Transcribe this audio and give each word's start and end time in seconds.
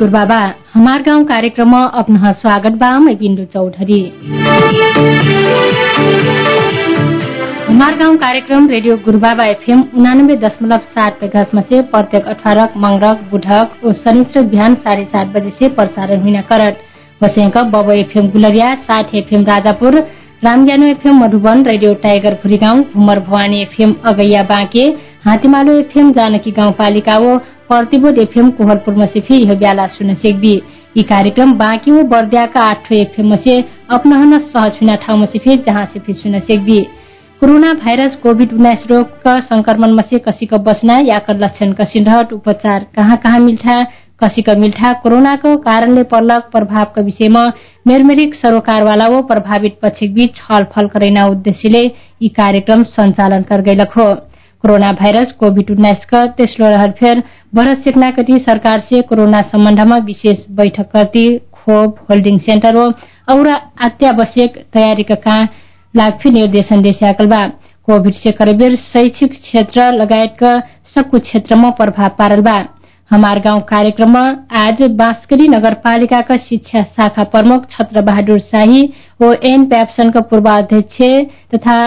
गुरुबाबा 0.00 0.36
हमार 0.74 1.02
गाउँ 1.02 1.24
कार्यक्रममा 1.26 1.80
अपना 2.00 2.30
स्वागत 2.34 2.76
बा 2.80 2.88
मैं 2.98 3.14
बिन्दु 3.16 3.44
चौधरी। 3.54 3.98
हमार 7.66 7.96
गाउँ 7.96 8.16
कार्यक्रम 8.16 8.68
रेडियो 8.68 8.96
गुरुबाबा 9.04 9.44
एफएम 9.46 9.82
उनानब्बे 9.96 10.36
दशमलव 10.44 10.86
सात 10.94 11.18
मेघासमा 11.22 11.60
से 11.62 11.80
प्रत्येक 11.90 12.28
अठारक 12.28 12.76
मंगरक 12.84 13.28
बुधक 13.30 13.84
और 13.84 13.94
शनिश्चर 13.96 14.46
बिहान 14.46 14.74
साढे 14.86 15.04
सात 15.12 15.36
बजे 15.36 15.50
से 15.58 15.68
प्रसारण 15.74 16.22
हुन 16.22 16.40
करत। 16.50 16.80
वसेंक 17.20 17.58
बबो 17.74 17.92
एफएम 17.94 18.30
गुलरिया 18.30 18.72
साठ 18.88 19.14
FM 19.14 19.44
Rajapur 19.44 19.98
रामज्ञानो 20.44 20.86
FM 20.86 21.22
Madhuban 21.24 21.64
radio 21.66 21.94
tiger 22.02 22.34
Bhurigaun 22.42 22.82
Ghumar 22.84 23.18
Bhawani 23.20 23.62
FM 23.62 23.94
Agaiya 24.08 24.42
Banke 24.50 24.88
हातीमालो 25.24 25.72
FM 25.78 26.10
Janaki 26.12 26.50
गाउँपालिका 26.50 27.16
वो 27.18 27.36
प्रतिबोध 27.68 28.18
एफएम 28.18 28.50
कोहलपुरमा 28.58 29.04
से 29.06 29.20
फिर 29.26 29.46
यह 29.48 29.54
ब्याला 29.58 29.86
सुन 29.88 30.14
सेकबी 30.16 30.52
यी 30.96 31.02
कार्यक्रम 31.10 31.52
बाँकी 31.58 31.90
वो 31.92 32.02
बर्दियाका 32.12 32.60
आठ 32.68 32.90
एफएम 32.92 33.34
से 33.44 33.58
अपनाहन 33.94 34.38
सहज 34.46 34.78
हुना 34.82 34.94
ठाउँमा 35.02 35.26
से 35.32 35.38
फिर 35.38 35.62
जहाँ 35.68 35.84
से 35.92 36.00
फिर 36.06 36.14
सुन 36.16 36.38
सेकबी 36.40 36.78
कोरोना 37.42 37.72
भाइरस 37.82 38.16
कोविड 38.22 38.52
उन्नाइस 38.52 38.86
रोग 38.90 39.10
का 39.24 39.36
संक्रमण 39.50 39.92
में 39.96 40.02
से 40.10 40.18
कसी 40.28 40.46
का 40.46 40.56
बचना 40.64 40.98
या 41.08 41.18
कर 41.28 41.38
लक्षण 41.38 41.72
कसिन 41.80 42.06
रहट 42.06 42.32
उपचार 42.32 42.86
कहाँ 42.96 43.16
कहाँ 43.24 43.38
मिल्था 43.40 43.80
कसी 44.22 44.42
का 44.42 44.54
मिल्था 44.60 44.92
कोरोना 45.02 45.34
को 45.44 45.56
कारणले 45.68 46.02
पर्लक 46.08 46.48
प्रभाव 46.52 46.92
का 46.96 47.02
विषयमा 47.02 47.46
मेरमेरिक 47.86 48.34
सरोकारवाला 48.34 49.06
वो 49.08 49.20
प्रभावित 49.28 49.78
पक्ष 49.82 50.08
बीच 50.16 50.34
छलफल 50.38 50.88
करैना 50.88 51.26
उद्देश्यले 51.28 51.84
यी 51.84 52.28
कार्यक्रम 52.40 52.82
सञ्चालन 52.90 53.42
कर 53.50 53.62
गइलक 53.62 53.98
हो। 53.98 54.10
कोरोना 54.64 54.90
भाइरस 54.92 55.30
कोविड 55.40 55.70
उन्नाइस 55.70 56.04
का 56.10 56.24
तेस्रो 56.38 56.66
लहर 56.66 56.90
फेर 56.98 57.22
भरत 57.54 57.78
सेकना 57.84 58.10
कति 58.16 58.34
सरकार 58.48 58.82
कोरोना 59.08 59.40
सम्बन्धमा 59.52 59.96
विशेष 60.06 60.44
बैठक 60.56 60.90
करती 60.92 61.26
खोप 61.54 61.98
होल्डिङ 62.10 62.38
सेन्टर 62.40 62.76
हो 62.76 62.86
और 63.34 63.48
अत्यावश्यक 63.86 64.58
तयारीका 64.74 65.14
कहाँ 65.24 65.48
लागफी 65.94 66.30
निर्देशन 66.30 66.82
बा। 67.28 67.42
कोविड 67.88 68.14
से 68.14 68.32
करीबेर 68.32 68.76
शैक्षिक 68.76 69.32
क्षेत्र 69.32 69.90
लगायतका 69.94 70.54
सबको 70.94 71.18
क्षेत्रमा 71.20 71.70
प्रभाव 71.80 72.08
पारल 72.18 72.40
बा। 72.42 72.56
हमार 73.10 73.38
गाउँ 73.44 73.60
कार्यक्रममा 73.70 74.26
आज 74.58 74.82
बाँसकरी 74.98 75.48
नगरपालिकाका 75.48 76.36
शिक्षा 76.48 76.82
शाखा 76.98 77.24
प्रमुख 77.32 77.64
छत्र 77.70 78.02
बहादुर 78.02 78.38
शाही 78.42 78.82
ओ 79.22 79.32
एन 79.46 79.64
प्याप्सनका 79.68 80.20
पूर्वाध्यक्ष 80.30 81.02
तथा 81.54 81.78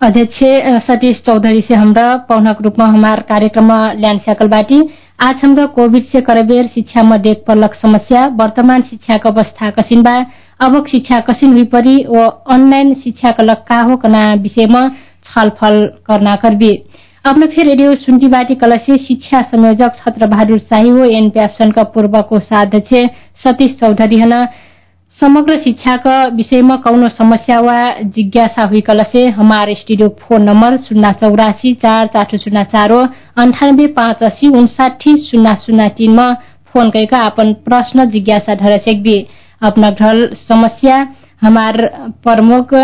अध्यक्ष 0.00 0.38
सतीश 0.82 1.20
चौधरी 1.26 1.60
से 1.68 1.74
हमरा 1.74 2.12
पौनक 2.28 2.60
रूपमा 2.62 2.84
हमार 2.86 3.20
कार्यक्रममा 3.28 3.78
ल्यान 3.92 4.18
सकल 4.26 4.48
बाटी। 4.48 4.80
आज 5.20 5.40
हमरा 5.44 5.64
कोविड 5.76 6.04
से 6.12 6.20
करबेर 6.20 6.66
शिक्षामा 6.74 7.16
देख 7.16 7.42
पर्लक 7.48 7.74
समस्या 7.76 8.24
वर्तमान 8.40 8.82
शिक्षाको 8.90 9.28
अवस्था 9.28 9.70
कसिन 9.78 10.02
बा 10.02 10.14
अबक 10.60 10.88
शिक्षा 10.88 11.18
कसिन 11.30 11.52
हुई 11.52 11.64
परी 11.72 11.96
ओ 12.04 12.26
ऑनलाइन 12.54 12.94
शिक्षा 13.02 13.30
का 13.30 13.44
लक्का 13.44 13.80
हो 13.80 13.96
कना 13.96 14.22
विषयमा 14.42 14.84
छलफल 15.26 15.82
करना 16.06 16.34
करबी। 16.44 16.72
अपने 17.24 17.46
फिर 17.48 17.66
रेडियो 17.66 17.94
सुन्टी 17.96 18.28
बाटी 18.28 18.54
कलसे 18.54 18.96
शिक्षा 19.06 19.40
संयोजक 19.50 19.98
छत्र 19.98 20.26
बहादुर 20.28 20.58
शाही 20.60 20.88
हो 20.90 21.04
एन 21.16 21.28
प्याप्सनका 21.30 21.82
पूर्व 21.94 22.20
कोषाध्यक्ष 22.30 22.94
सतीश 23.44 23.76
चौधरी 23.80 24.20
हन। 24.20 24.40
समग्र 25.20 25.54
शिक्षाका 25.62 26.16
विषयमा 26.34 26.74
कौनो 26.82 27.06
समस्या 27.10 27.58
वा 27.60 27.78
जिज्ञासा 28.16 28.64
हुई 28.70 28.80
कलसे 28.88 29.24
हमार 29.38 29.72
स्टूडियो 29.78 30.08
फोन 30.20 30.42
नम्बर 30.48 30.76
शून्य 30.84 31.10
चौरासी 31.20 31.72
चार 31.84 32.06
चार 32.14 32.36
शून्य 32.38 32.62
चार 32.74 32.92
हो 32.92 33.00
अन्ठानब्बे 33.42 33.86
पाँच 33.98 34.22
अस्सी 34.28 34.48
उन्साठी 34.58 35.14
शून्य 35.24 35.54
शून्य 35.66 35.88
तीनमा 35.98 36.30
फोन 36.74 36.90
कैका 36.94 37.22
अपन 37.26 37.52
प्रश्न 37.66 38.04
जिज्ञासा 38.10 38.54
धर 38.62 38.76
सेकबी 38.86 39.18
अपना 39.62 39.90
ढल 40.00 40.24
समस्या 40.48 41.02
हमार 41.42 41.84
प्रमुख 42.24 42.74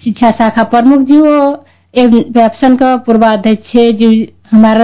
शिक्षा 0.00 0.30
शाखा 0.40 0.62
प्रमुख 0.74 1.06
जी 1.10 1.18
हो 1.18 1.38
एवं 1.94 2.74
का 2.76 2.96
पूर्वाध्यक्ष 3.06 3.76
जी 4.00 4.12
हमार 4.52 4.80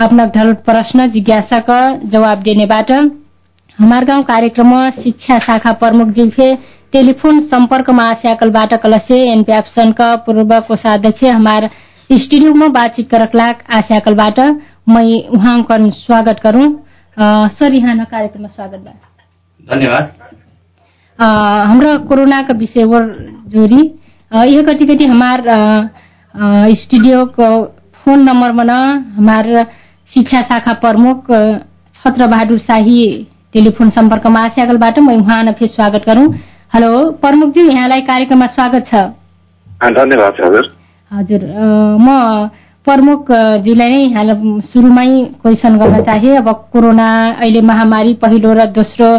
अपना 0.00 0.24
ढल 0.34 0.52
प्रश्न 0.66 1.06
जिज्ञासा 1.12 1.58
का 1.68 1.80
जवाब 2.12 2.42
देने 2.42 2.66
बाट 2.72 2.92
हमार 3.78 4.04
गाउँ 4.04 4.22
कार्यक्रममा 4.24 4.88
शिक्षा 4.92 5.36
शाखा 5.38 5.72
प्रमुख 5.80 6.08
जी 6.16 6.28
फे 6.30 6.52
टेलिफोन 6.92 7.40
सम्पर्कमा 7.48 8.04
आस्याकलबाट 8.10 8.74
कलसे 8.82 9.18
एनप्याप्सनका 9.32 10.14
पूर्व 10.26 10.58
कोषाध्यक्ष 10.68 11.24
हमार 11.26 11.68
स्टुडियोमा 12.10 12.68
बातचीत 12.76 13.08
करक 13.10 13.34
लाग 13.36 13.62
आस्याकलबाट 13.78 14.40
मै 14.88 15.04
उहाँको 15.30 15.78
स्वागत 15.92 16.40
करूँ। 16.42 16.68
सर 17.58 17.74
यहाँ 17.74 18.04
कार्यक्रममा 18.06 18.48
स्वागत 18.48 18.80
धन्यवाद। 19.66 20.04
हाम्रो 21.68 21.96
कोरोनाका 22.08 22.58
विषय 22.58 22.84
वर 22.86 23.04
जोरी। 23.50 23.82
यह 24.32 24.62
कति 24.62 24.86
कति 24.86 25.06
हमार 25.06 25.44
स्टूडियो 26.80 27.24
को 27.38 27.52
फोन 28.00 28.22
नंबर 28.22 28.52
में 28.54 28.74
हमार 29.16 29.54
शिक्षा 30.10 30.40
शाखा 30.50 30.72
प्रमुख 30.82 31.32
छत्र 31.96 32.26
बहादुर 32.26 32.58
शाही 32.60 33.02
टेलिफोन 33.54 33.90
सम्पर्क 33.90 34.26
आस्यागलबाट 34.28 34.98
म 34.98 35.10
उहाँ 35.16 35.42
फेरि 35.48 35.68
स्वागत 35.70 36.04
गरौँ। 36.08 36.26
हेलो 36.74 36.90
प्रमुखजी 37.22 37.62
यहाँलाई 37.66 38.00
कार्यक्रममा 38.08 38.46
स्वागत 38.54 38.86
छ। 38.88 39.02
धन्यवाद 39.96 40.40
हजुर। 40.44 40.66
हजुर 41.10 41.44
म 42.00 42.08
प्रमुखज्यूलाई 42.86 43.88
नै 43.88 44.00
यहाँलाई 44.02 44.60
सुरुमै 44.66 45.08
क्वेसन 45.42 45.78
गर्न 45.78 46.02
चाहे। 46.04 46.34
अब 46.36 46.48
कोरोना 46.72 47.08
अहिले 47.32 47.60
महामारी 47.70 48.14
पहिलो 48.22 48.52
र 48.52 48.66
दोस्रो 48.76 49.10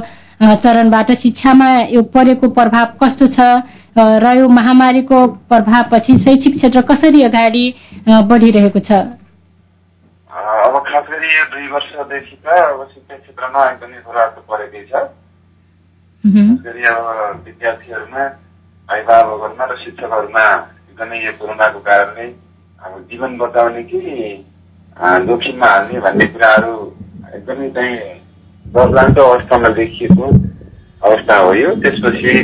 चरणबाट 0.64 1.12
शिक्षामा 1.24 1.70
यो 1.96 2.02
परेको 2.14 2.48
प्रभाव 2.58 2.86
कस्तो 3.02 3.28
छ? 3.28 3.40
र 3.98 4.38
यो 4.38 4.48
महामारीको 4.50 5.26
प्रभावपछि 5.50 6.18
शैक्षिक 6.20 6.58
क्षेत्र 6.58 6.82
कसरी 6.92 7.22
अगाडि 7.24 7.66
बढिरहेको 8.30 8.80
छ? 8.80 9.02
खास 10.88 11.06
गरी 11.12 11.28
यो 11.28 11.44
दुई 11.52 11.68
वर्षदेखि 11.68 12.36
त 12.44 12.48
अब 12.48 12.84
शिक्षा 12.88 13.16
क्षेत्रमा 13.18 13.64
एकदमै 13.70 14.00
प्रभाव 14.08 14.42
परेकै 14.50 14.84
छ। 14.88 14.94
खास 16.24 16.60
गरी 16.66 16.84
अब 16.92 17.44
विद्यार्थीहरूमा 17.46 18.24
अभिभावकहरूमा 18.90 19.66
र 19.68 19.76
शिक्षकहरूमा 19.84 20.46
एकदमै 20.90 21.18
यो 21.26 21.32
कोरोनाको 21.40 21.80
कारणले 21.88 22.28
अब 22.82 22.94
जीवन 23.12 23.38
बचाउने 23.38 23.84
कि 23.92 24.00
जोखिममा 25.28 25.68
हाल्ने 25.68 26.00
भन्ने 26.00 26.26
कुराहरू 26.34 26.74
एकदमै 27.36 27.70
चाहिँ 27.76 28.00
डरलाग्दो 28.66 29.24
अवस्थामा 29.24 29.70
देखिएको 29.76 30.28
अवस्था 31.04 31.36
हो 31.38 31.54
यो। 31.54 31.70
त्यसपछि 31.84 32.36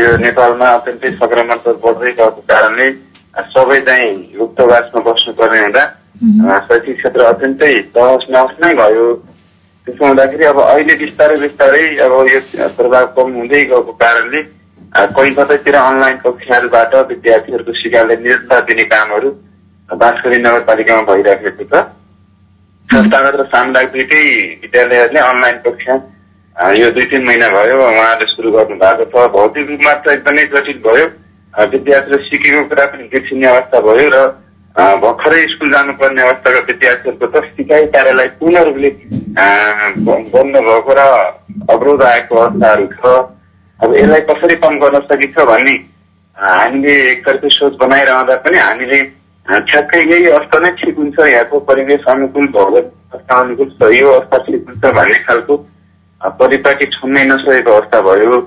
यो 0.00 0.16
नेपालमा 0.22 0.68
अत्यन्तै 0.76 1.10
सङ्क्रमण 1.20 1.58
बढ्दै 1.84 2.12
गएको 2.20 2.40
कारणले 2.50 2.88
सबै 3.54 3.78
चाहिँ 3.88 4.10
गुप्तवासमा 4.36 5.00
बस्नुपर्ने 5.06 5.60
हुँदा 5.62 5.82
शैक्षिक 6.16 6.96
क्षेत्र 6.96 7.24
अत्यन्तै 7.28 7.72
तहस 7.94 8.22
नहस 8.30 8.52
नै 8.64 8.72
भयो। 8.74 9.06
त्यसो 9.86 10.04
हुँदाखेरि 10.06 10.44
अब 10.46 10.58
अहिले 10.60 10.94
बिस्तारै 11.00 11.36
बिस्तारै 11.40 11.82
अब 12.04 12.12
यो 12.32 12.68
प्रभाव 12.76 13.04
कम 13.16 13.32
हुँदै 13.36 13.60
गएको 13.72 13.92
कारणले 14.00 14.40
कहीँ 15.16 15.34
कतैतिर 15.34 15.76
अनलाइन 15.76 16.16
कक्षाहरूबाट 16.24 16.94
विद्यार्थीहरूको 17.10 17.72
सिकाले 17.80 18.16
निरन्तर 18.22 18.60
दिने 18.70 18.84
कामहरू 18.92 19.30
बाँसकरी 19.88 20.38
नगरपालिकामा 20.38 21.02
भइराखेको 21.10 21.64
छ। 21.64 21.84
संस्थागत 22.88 23.36
र 23.36 23.44
सामुदायिक 23.52 23.92
दुइटै 23.92 24.22
विद्यालयहरूले 24.64 25.20
अनलाइन 25.20 25.56
कक्षा 25.66 25.94
यो 26.80 26.90
दुई 26.96 27.06
तिन 27.12 27.24
महिना 27.28 27.48
भयो 27.52 27.76
उहाँहरूले 27.76 28.32
सुरु 28.32 28.50
गर्नु 28.56 28.76
भएको 28.80 29.04
छ। 29.12 29.28
भौतिक 29.36 29.70
रूपमा 29.70 29.92
त 29.92 30.16
एकदमै 30.16 30.48
जटिल 30.56 30.80
भयो। 30.88 31.06
विद्यार्थीले 31.54 32.18
सिकेको 32.24 32.64
कुरा 32.72 32.84
पनि 32.88 33.04
बिर्सिने 33.12 33.48
अवस्था 33.48 33.80
भयो 33.84 34.08
र 34.16 34.24
भर्खरै 34.76 35.40
स्कुल 35.48 35.70
जानुपर्ने 35.72 36.22
अवस्थाका 36.22 36.60
विद्यार्थीहरूको 36.68 37.26
त 37.26 37.44
सिकाइ 37.50 37.84
कार्यलाई 37.92 38.28
पूर्ण 38.40 38.62
रूपले 38.66 38.90
बन्द 40.32 40.56
भएको 40.66 40.96
र 40.98 41.04
अवरोध 41.74 42.02
आएको 42.04 42.34
अवस्थाहरू 42.36 42.86
छ। 42.94 43.12
अब 43.80 43.94
यसलाई 43.96 44.20
कसरी 44.30 44.54
कम 44.64 44.74
गर्न 44.80 45.00
सकिन्छ 45.06 45.46
भन्ने 45.50 45.74
हामीले 46.36 46.94
एक 47.12 47.24
तरिको 47.26 47.48
सोच 47.54 47.78
बनाइरहँदा 47.80 48.36
पनि 48.44 48.58
हामीले 48.58 48.98
ठ्याक्कै 49.70 50.00
यही 50.02 50.26
अवस्था 50.30 50.58
नै 50.60 50.70
ठिक 50.80 50.96
हुन्छ। 50.98 51.18
यहाँको 51.20 51.60
परिवेश 51.70 52.04
अनुकूल 52.14 52.46
भौगोलिक 52.56 52.90
अवस्था 53.12 53.40
अनुकूल 53.40 53.94
यो 53.94 54.10
अवस्था 54.12 54.38
ठिक 54.46 54.60
हुन्छ 54.68 54.92
भन्ने 54.98 55.18
खालको 55.24 55.56
परिपाटी 56.40 56.86
ठन्नै 56.96 57.24
नसकेको 57.30 57.70
अवस्था 57.72 58.00
भयो। 58.08 58.40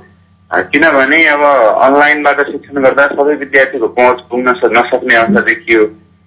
किनभने 0.51 1.23
अब 1.33 1.43
अनलाइनबाट 1.87 2.39
शिक्षण 2.51 2.81
गर्दा 2.83 3.05
सबै 3.15 3.35
विद्यार्थीको 3.41 3.87
पहुँच 3.97 4.21
पुग्न 4.29 4.55
नसक्ने 4.77 5.17
अवस्था 5.17 5.41
देखियो। 5.49 5.81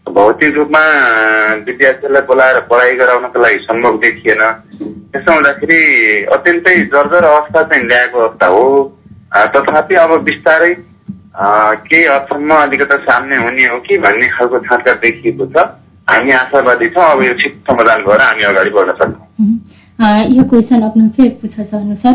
भौतिक 0.07 0.55
रूपमा 0.57 0.83
विद्यार्थीहरूलाई 1.67 2.23
बोलाएर 2.27 2.59
पढाइ 2.71 2.97
गराउनको 2.97 3.39
लागि 3.43 3.59
सम्भव 3.65 3.97
देखिएन। 3.99 4.43
त्यसो 5.13 5.33
हुँदाखेरि 5.33 5.81
अत्यन्तै 6.35 6.75
जर्जर 6.93 7.25
अवस्था 7.25 7.63
चाहिँ 7.63 7.85
ल्याएको 7.87 8.19
अवस्था 8.21 8.47
हो। 8.47 8.65
तथापि 9.55 9.95
अब 9.95 10.11
बिस्तारै 10.25 10.75
केही 11.87 12.05
हदसम्म 12.05 12.51
अलिकता 12.55 12.97
सामने 13.05 13.37
हुने 13.37 13.67
हो 13.67 13.79
कि 13.87 13.99
भन्ने 13.99 14.29
खालको 14.29 14.59
छाटका 14.67 14.93
देखिएको 15.05 15.47
छ। 15.47 15.65
हामी 16.11 16.31
आशावादी 16.33 16.89
छौँ। 16.93 17.05
अब 17.05 17.23
यो 17.23 17.33
ठिक 17.41 17.53
समाधान 17.65 18.03
भएर 18.05 18.21
हामी 18.23 18.43
अगाडि 18.45 18.71
बढ्न 18.71 18.91
सक्छौँ। 19.01 19.27
यो 20.29 20.43
क्वेसन 20.51 20.83
अपना 20.83 21.09
फेरि 21.17 21.29
पूछ 21.41 21.75
अनुसार 21.75 22.15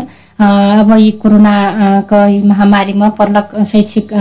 अब 0.80 0.92
यी 0.98 1.10
कोरोनाको 1.22 2.20
महामारीमा 2.46 3.08
पर्लक 3.18 3.48
शैक्षिक 3.72 4.12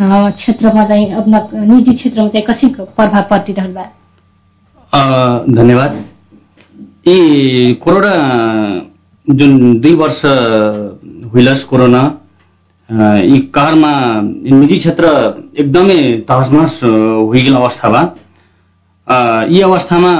क्षेत्रमा 0.00 0.82
चाहिँ 0.84 1.12
अपना 1.14 1.38
निजी 1.54 1.92
क्षेत्रमा 1.96 2.28
चाहिँ 2.28 2.46
कसैको 2.46 2.84
प्रभाव 2.96 3.22
परिरहनु 3.30 3.72
भयो 3.74 5.54
धन्यवाद। 5.56 5.92
यी 7.08 7.72
कोरोना 7.84 8.12
जुन 9.26 9.80
दुई 9.80 9.94
वर्ष 10.02 10.20
हुइलस 11.32 11.62
कोरोना 11.70 12.02
यी 13.24 13.38
कहरमा 13.56 13.92
निजी 14.52 14.78
क्षेत्र 14.78 15.06
एकदमै 15.60 16.00
तहसमहस 16.28 16.80
हुइगेल 16.84 17.54
अवस्थामा। 17.54 18.02
यी 19.54 19.60
अवस्थामा 19.62 20.12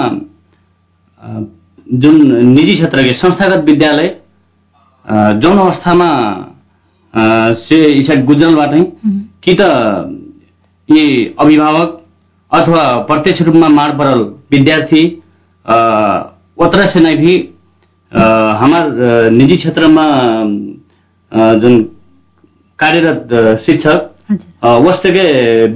जुन 1.87 2.17
निजी 2.47 2.75
क्षेत्रकै 2.75 3.13
संस्थागत 3.17 3.65
विद्यालय 3.69 4.09
जुन 5.43 5.59
अवस्थामा 5.59 6.11
से 7.61 7.85
इसाइड 7.95 8.25
गुजरलबाटै 8.27 8.83
कि 9.47 9.55
त 9.61 9.63
यी 10.89 11.05
अभिभावक 11.41 11.91
अथवा 12.53 12.83
प्रत्यक्ष 13.09 13.43
रूपमा 13.47 13.69
मार 13.69 13.97
परल 13.99 14.21
विद्यार्थी 14.53 15.03
ओतरा 16.65 16.85
से 16.93 17.15
भी 17.17 17.35
हमार 18.63 18.91
निजी 19.33 19.57
क्षेत्रमा 19.57 20.05
जुन 21.63 21.77
कार्यरत 22.79 23.35
शिक्षक 23.67 24.13
वस्तुकै 24.87 25.27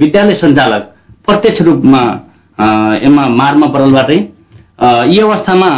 विद्यालय 0.01 0.39
सञ्चालक 0.41 0.87
प्रत्यक्ष 1.27 1.61
रूपमा 1.67 2.01
यसमा 3.03 3.27
मारमा 3.35 3.67
परलबाटै 3.75 4.19
यी 5.13 5.19
अवस्थामा 5.19 5.71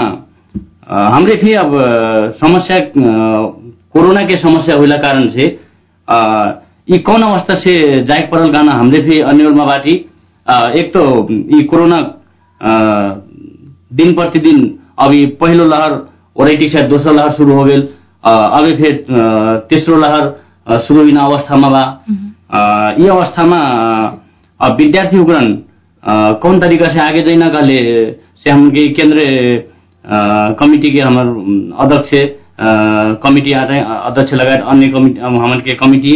हाम्रै 1.13 1.35
फेरि 1.41 1.53
अब 1.57 1.75
समस्या 2.43 2.79
कोरोना 2.95 4.21
के 4.29 4.39
समस्या 4.41 4.75
होला 4.77 4.95
कारण 5.05 5.29
से 5.35 5.47
यी 6.87 6.97
कौन 7.07 7.21
अवस्था 7.23 7.53
से 7.59 7.73
जायक 8.05 8.25
परल 8.31 8.47
गाना 8.53 8.71
हमरे 8.79 8.99
फेरि 8.99 9.19
अन्यमा 9.31 9.63
बाटी 9.65 9.93
एक 10.79 10.91
तो 10.93 11.03
यी 11.31 11.61
कोरोना 11.67 11.99
दिन 13.99 14.11
प्रतिदिन 14.13 14.59
अब 14.99 15.11
पहिलो 15.41 15.65
लहर 15.65 15.91
ओराइटी 16.41 16.67
सायद 16.73 16.89
दोस्रो 16.89 17.13
लहर 17.13 17.31
सुरु 17.33 17.53
हो 17.53 17.63
गेल। 17.63 17.81
अब 18.23 18.65
फिर 18.81 19.05
तेस्रो 19.69 19.97
लहर 19.97 20.27
सुरु 20.83 21.03
हुने 21.03 21.19
अवस्थामा 21.21 21.69
बा। 21.69 21.83
यी 22.99 23.07
अवस्थामा 23.07 23.59
विद्यार्थी 24.77 25.19
उग्रन 25.19 25.47
कौन 26.43 26.59
तरीका 26.59 26.93
से 26.95 27.01
आगे 27.01 27.21
जाइना 27.27 27.47
काले 27.55 27.79
से 28.43 28.49
हमके 28.49 28.85
केंद्रीय 28.93 29.31
कमिटी 30.59 30.93
के 30.95 31.01
हमार 31.01 31.27
अध्यक्ष 31.85 32.11
कमिटी 33.23 33.53
आते 33.61 33.77
अध्यक्ष 33.79 34.33
लगायत 34.33 34.65
अन्य 34.71 34.87
कमिटी 34.95 35.19
हमन 35.19 35.59
के 35.65 35.75
कमिटी 35.77 36.13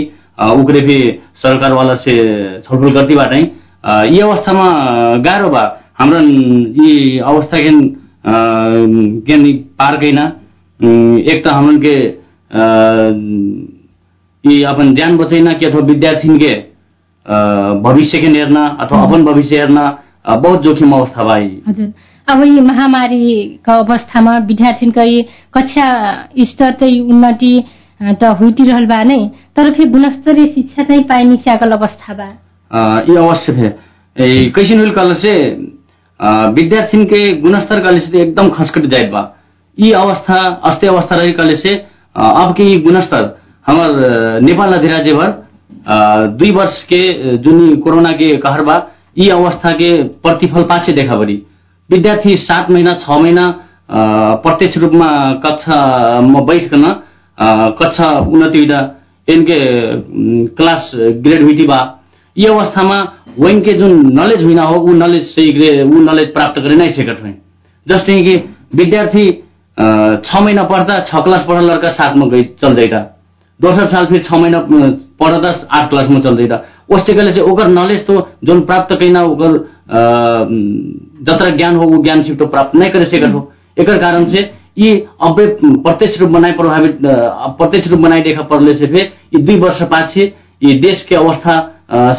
उकरे 0.62 0.80
भी 0.88 0.98
सरकार 1.44 1.74
वाला 1.74 1.94
से 2.06 2.16
छलफल 2.68 3.16
बाटे 3.16 3.39
ये 4.16 4.22
अवस्थामा 4.22 4.66
गाह्रो 5.25 5.50
बा 5.50 5.63
हाम्रो 6.00 6.19
यी 6.84 7.18
अवस्था 7.31 7.57
के 7.68 7.72
के 9.30 9.54
पार 9.81 9.98
कैना 10.01 10.24
एक 11.34 11.44
त 11.45 11.51
हमन 11.57 11.78
के 11.86 11.95
यी 14.50 14.62
अपन 14.72 14.94
ज्यान 14.95 15.18
बचैना 15.18 15.51
कि 15.60 15.66
अथवा 15.66 15.81
विद्यार्थी 15.88 16.38
के 16.44 16.51
भविष्य 17.88 18.18
के 18.22 18.28
हेर्न 18.38 18.56
अथवा 18.66 19.01
अपन 19.04 19.24
भविष्य 19.25 19.56
हेर्न 19.60 19.78
बहुत 20.44 20.63
जोखिम 20.63 20.92
अवस्था 20.95 21.24
भाइ 21.24 21.48
हजुर। 21.68 21.92
अब 22.28 22.44
यी 22.45 22.62
महामारीको 22.62 23.72
अवस्थामा 23.84 24.38
विद्यार्थीको 24.48 25.04
कक्षा 25.57 25.88
स्तर 26.51 26.72
चाहिँ 26.81 27.00
उन्नति 27.13 27.54
त 28.01 28.23
हुइटिरहल 28.39 28.85
बा 28.85 29.03
नै 29.09 29.17
तर 29.57 29.69
फेरि 29.77 29.89
गुणस्तरीय 29.91 30.45
शिक्षा 30.55 30.83
चाहिँ 30.83 31.03
पाइने 31.09 31.35
च्याकल 31.45 31.71
अवस्था 31.77 32.13
बा। 32.13 32.27
ये 33.09 33.15
अवश्य 33.17 33.53
थे 33.57 33.69
कैसिन 34.57 34.79
हुल 34.79 34.91
कल 34.95 35.13
से 35.23 35.33
के 37.13 37.21
गुणस्तर 37.41 37.83
कले 37.85 38.21
एकदम 38.21 38.49
खसकट 38.57 38.85
जाए 38.91 39.09
बा। 39.11 39.21
यी 39.77 39.91
अवस्था 40.03 40.38
अस्ते 40.69 40.88
अवस्था 40.88 41.15
रही 41.15 41.31
कले 41.39 41.55
से 41.63 41.73
अब 42.15 42.53
के 42.57 42.63
यी 42.69 42.77
गुणस्तर 42.85 43.25
हमार 43.67 44.39
नेपाल 44.43 44.71
अधिराज्य 44.77 45.13
भर 45.13 45.33
दुई 46.38 46.51
वर्ष 46.51 46.81
के 46.93 47.01
जुन 47.45 47.75
कोरोना 47.83 48.11
के 48.21 48.29
कहर 48.45 48.63
बा 48.69 48.77
यी 49.17 49.29
अवस्था 49.39 49.71
के 49.81 49.91
प्रतिफल 50.25 50.63
पाचे 50.71 50.93
देखा 51.01 51.19
बरी 51.19 51.41
विद्यार्थी 51.89 52.35
सात 52.45 52.71
महीना 52.71 52.93
छ 53.03 53.19
महीना 53.21 53.43
प्रत्यक्ष 54.45 54.77
रूपमा 54.83 55.09
कक्षामा 55.45 56.39
बैठकन 56.50 56.83
कक्षा 57.38 58.10
उन्नति 58.19 58.60
हुँदा 58.60 58.80
इनके 59.28 59.60
क्लास 60.57 60.92
ग्रेड 61.24 61.44
हुइटी 61.44 61.66
बा 61.68 61.80
यी 62.36 62.45
अवस्थामा 62.48 62.98
वैन 63.39 63.60
के 63.62 63.74
जुन 63.80 63.92
नलेज 64.13 64.44
हुइना 64.44 64.63
हो 64.63 64.75
ऊ 64.81 64.94
नलेज 64.95 65.25
सही 65.28 65.81
ऊ 65.81 66.01
नलेज 66.04 66.34
प्राप्त 66.34 66.62
करे 66.62 66.75
नै 66.75 66.88
सकत 66.95 67.22
हुँ 67.24 67.34
जस्तै 67.88 68.22
कि 68.24 68.36
विद्यार्थी 68.75 69.25
छ 70.25 70.42
महीना 70.42 70.63
पढ्दा 70.69 70.98
छ 71.10 71.24
क्लास 71.24 71.45
पढ 71.50 71.62
लड़का 71.63 71.89
सातमा 71.94 72.25
गई 72.30 72.44
चल्दैता। 72.62 73.00
दोस्रो 73.60 73.86
साल 73.92 74.06
फिर 74.06 74.24
छ 74.24 74.39
महीना 74.39 74.60
पढ्दा 75.19 75.50
आठ 75.78 75.89
क्लासमा 75.89 76.19
चल्दैता। 76.19 76.56
उसले 76.89 77.13
कहिले 77.13 77.36
चाहिँ 77.36 77.51
ओकर 77.51 77.68
नलेज 77.69 78.06
तो 78.07 78.16
जुन 78.45 78.62
प्राप्त 78.66 78.95
कैना 79.00 79.22
ओकर 79.24 79.57
जत्र 81.28 81.56
ज्ञान 81.57 81.75
हो 81.75 81.88
वो 81.89 82.01
ज्ञान 82.04 82.22
सिफ्टो 82.24 82.45
प्राप्त 82.48 82.75
नै 82.78 82.89
करे 82.89 83.10
सकत 83.12 83.34
हो। 83.34 83.42
एकर 83.80 83.98
कारण 84.01 84.34
से 84.34 84.42
यी 84.77 84.91
अब्बे 85.27 85.45
प्रत्यक्ष 85.62 86.19
रूप 86.21 86.29
बनाई 86.29 86.51
प्रभावित 86.57 87.00
प्रत्यक्ष 87.03 87.88
रूप 87.91 88.00
बनाई 88.00 88.21
देखा 88.21 88.41
परले 88.51 88.71
से 88.81 88.91
फिर 88.94 89.12
यी 89.35 89.41
दुई 89.44 89.57
वर्ष 89.59 89.83
पाछे 89.91 90.31
यी 90.63 90.74
देश 90.81 91.06
के 91.09 91.15
अवस्था 91.15 91.57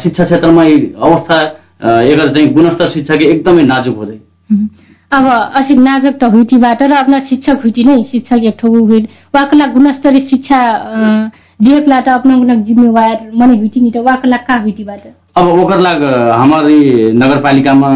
शिक्षा 0.03 0.23
क्षेत्रमा 0.25 0.63
अवस्था 1.09 1.39
एकर 2.03 2.33
चाहिँ 2.35 2.47
गुणस्तर 2.53 2.91
शिक्षा 2.93 3.15
के 3.15 3.29
एकदमै 3.31 3.63
नाजुक 3.65 3.97
हो 3.97 4.05
जाइ 4.05 4.67
अब 5.11 5.27
असी 5.59 5.75
नाजुक 5.79 6.17
त 6.21 6.31
हुइटीबाट 6.33 6.81
र 6.83 6.95
अपना 6.95 7.19
शिक्षक 7.29 7.61
हुइटी 7.63 7.83
नै 7.83 7.97
शिक्षक 8.11 8.47
एक 8.47 8.57
ठो 8.59 8.73
हुइल 8.73 9.05
वाकला 9.35 9.65
गुणस्तरीय 9.73 10.27
शिक्षा 10.29 10.59
जियकला 11.61 11.99
त 11.99 12.09
अपना 12.09 12.35
गुणक 12.35 12.65
जिम्मेवार 12.65 13.15
मने 13.35 13.57
हुइटी 13.57 13.79
नि 13.81 13.91
त 13.95 14.03
वाकला 14.05 14.37
का 14.49 14.59
हुइटीबाट 14.61 15.07
अब 15.35 15.47
ओकर 15.53 15.79
लाग 15.81 16.03
हमारी 16.35 16.79
नगरपालिकामा 17.21 17.89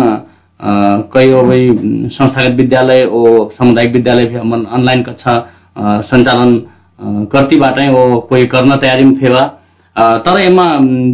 कई 1.13 1.31
वही 1.33 1.69
संस्थागत 2.09 2.55
विद्यालय 2.57 3.01
और 3.19 3.49
सामुदायिक 3.53 3.91
विद्यालय 3.93 4.37
ऑनलाइन 4.39 5.01
कक्षा 5.03 5.33
सञ्चालन 6.09 6.55
कर्तीबाटै 7.33 7.87
ओ 7.93 8.19
कोही 8.29 8.43
गर्न 8.53 8.75
तयारी 8.83 9.05
में 9.05 9.15
फेवा 9.19 9.41
तर 10.25 10.39
यसमा 10.41 10.67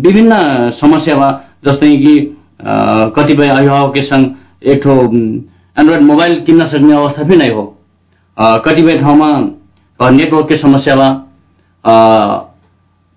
विभिन्न 0.06 0.34
समस्या 0.82 1.16
बा 1.18 1.30
जस्तै 1.68 1.94
कि 2.04 2.16
कतिपय 3.16 3.50
अभिभावक 3.50 3.98
संग 4.04 4.70
एक 4.72 4.84
ठो 4.84 4.94
एन्ड्रोइड 5.02 6.04
मोबाइल 6.04 6.40
किन्न 6.46 6.68
सक्ने 6.70 6.94
अवस्था 6.96 7.24
पनि 7.24 7.38
नै 7.38 7.48
हो। 7.54 7.64
कतिपय 8.66 8.98
ठाउँमा 9.02 9.30
नेटवर्क 10.00 10.48
के 10.50 10.58
समस्या 10.62 10.96
बा 10.96 11.08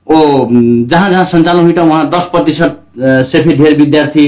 ओ 0.06 0.16
जहाँ 0.90 1.08
जहाँ 1.10 1.24
सञ्चालन 1.32 1.62
हुइटा 1.64 1.82
वहाँ 1.84 2.08
दस 2.10 2.28
प्रतिशत 2.32 2.80
से 3.32 3.42
भी 3.44 3.56
धेर 3.58 3.76
विद्यार्थी 3.78 4.26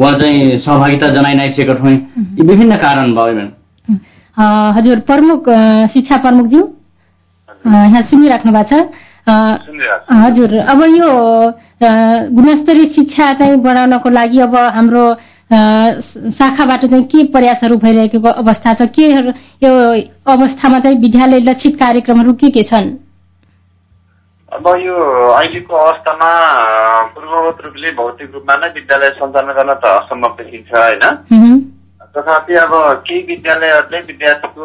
वहाँ 0.00 0.18
चाहिँ 0.20 0.58
सहभागिता 0.64 1.08
जनाइ 1.14 1.34
नै 1.34 1.46
सकेका 1.54 1.74
हुँ 1.80 1.92
यी 1.92 2.46
विभिन्न 2.46 2.76
कारण 2.84 3.14
भयो 3.14 3.34
म्याम 3.36 3.50
हजुर 4.76 5.00
प्रमुख 5.08 5.48
शिक्षा 5.94 6.16
प्रमुखज्यू? 6.24 6.60
यहाँ 7.66 8.02
सुनिराख्नु 8.10 8.52
भएको 8.52 8.68
छ। 8.70 9.28
हजुर 10.22 10.56
अब 10.72 10.80
यो 10.96 11.10
गुणस्तरीय 12.36 12.84
शिक्षा 12.94 13.32
चाहिँ 13.40 13.56
बढाउनको 13.66 14.10
लागि 14.10 14.38
अब 14.46 14.56
हाम्रो 14.76 15.04
शाखाबाट 16.38 16.84
चाहिँ 16.86 17.04
के 17.04 17.24
प्रयासहरू 17.32 17.76
भइरहेको 17.84 18.28
अवस्था 18.30 18.72
छ? 18.72 18.86
के 18.96 19.06
यो 19.66 19.72
अवस्थामा 20.34 20.78
चाहिँ 20.78 20.98
विद्यालय 21.00 21.40
लक्षित 21.50 21.76
कार्यक्रमहरू 21.80 22.32
के 22.40 22.50
के 22.56 22.62
छन्? 22.72 22.90
अब 24.50 24.66
यो 24.82 24.94
अहिलेको 25.30 25.76
अवस्थामा 25.76 26.28
पूर्ववत 27.14 27.58
रूपले 27.64 27.90
भौतिक 27.94 28.30
रूपमा 28.34 28.54
नै 28.56 28.68
विद्यालय 28.74 29.10
सञ्चालन 29.18 29.52
गर्न 29.54 29.74
त 29.74 29.84
असम्भव 29.90 30.32
देखिन्छ 30.38 30.72
होइन? 30.74 31.04
तथापि 32.16 32.54
अब 32.62 32.74
केही 33.06 33.20
विद्यालयहरूले 33.28 34.00
विद्यार्थीको 34.08 34.64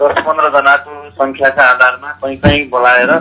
दस 0.00 0.16
पन्ध्रजनाको 0.28 0.96
सङ्ख्याका 1.20 1.68
आधारमा 1.70 2.12
कहीँ 2.22 2.36
कहीँ 2.40 2.64
बोलाएर 2.70 3.12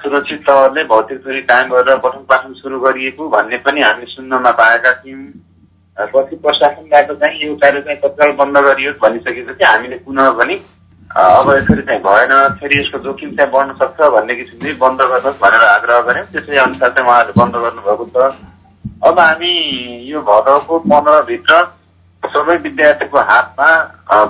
सुरक्षित 0.00 0.40
तवरले 0.48 0.84
भौतिक 0.88 1.18
दूरी 1.24 1.40
कायम 1.44 1.68
गरेर 1.70 1.98
पठन 2.00 2.24
पाठन 2.32 2.52
सुरु 2.64 2.80
गरिएको 2.80 3.28
भन्ने 3.28 3.56
पनि 3.68 3.80
हामी 3.82 4.06
सुन्नमा 4.16 4.50
पाएका 4.60 4.92
थियौँ। 5.02 6.06
पछि 6.12 6.36
प्रशासनबाट 6.40 7.12
चाहिँ 7.12 7.46
यो 7.46 7.54
कार्य 7.60 7.80
चाहिँ 7.80 8.00
तत्काल 8.00 8.32
बन्द 8.40 8.58
गरियोस् 8.66 9.02
भनिसकेपछि 9.02 9.64
हामीले 9.64 9.96
पुनः 10.06 10.30
पनि 10.40 10.56
अब 11.12 11.48
यसरी 11.50 11.82
चाहिँ 11.82 12.00
भएन 12.02 12.32
फेरि 12.56 12.78
यसको 12.80 12.98
जोखिम 13.04 13.30
चाहिँ 13.36 13.50
बढ्न 13.52 13.72
सक्छ 13.80 14.00
भन्ने 14.12 14.34
किसिमले 14.34 14.72
बन्द 14.80 15.00
गर्नुहोस् 15.10 15.42
भनेर 15.42 15.64
आग्रह 15.68 15.98
गऱ्यौँ 16.08 16.26
त्यसै 16.32 16.56
अनुसार 16.56 16.90
चाहिँ 16.90 17.08
उहाँहरूले 17.08 17.36
बन्द 17.36 17.54
गर्नुभएको 17.64 18.04
छ। 18.14 18.16
अब 19.04 19.18
हामी 19.20 19.52
यो 20.08 20.20
भदौको 20.22 20.78
पन्ध्रभित्र 20.88 21.54
सबै 22.22 22.56
विद्यार्थीको 22.64 23.18
हातमा 23.28 23.68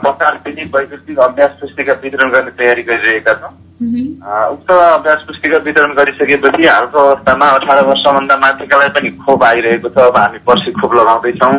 पचास 0.02 0.34
दिने 0.44 0.64
वैकल्पिक 0.74 1.18
अभ्यास 1.20 1.52
पुस्तिका 1.60 1.94
वितरण 2.02 2.30
गर्ने 2.34 2.50
तयारी 2.58 2.82
गरिरहेका 2.82 3.32
छौँ। 3.40 3.54
उक्त 4.50 4.70
अभ्यास 4.72 5.24
पुस्तिका 5.28 5.58
वितरण 5.62 5.92
गरिसकेपछि 5.94 6.66
हालको 6.66 6.98
अवस्थामा 6.98 7.46
अठार 7.56 7.84
वर्षभन्दा 7.86 8.36
माथिकालाई 8.42 8.94
पनि 8.98 9.16
खोप 9.22 9.44
आइरहेको 9.44 9.88
छ। 9.88 10.10
अब 10.10 10.16
हामी 10.18 10.38
पर्सि 10.50 10.72
खोप 10.82 10.94
लगाउँदैछौँ। 10.98 11.56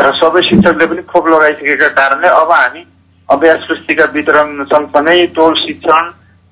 र 0.00 0.12
सबै 0.16 0.48
शिक्षकले 0.48 0.86
पनि 0.86 1.02
खोप 1.12 1.24
लगाइसकेका 1.28 1.88
कारणले 1.98 2.28
अब 2.40 2.52
हामी 2.52 2.84
अभ्यास 3.28 3.64
पुस्तिका 3.68 4.04
वितरण 4.14 4.64
सँगसँगै 4.66 5.26
टोल 5.36 5.54
शिक्षण 5.58 6.04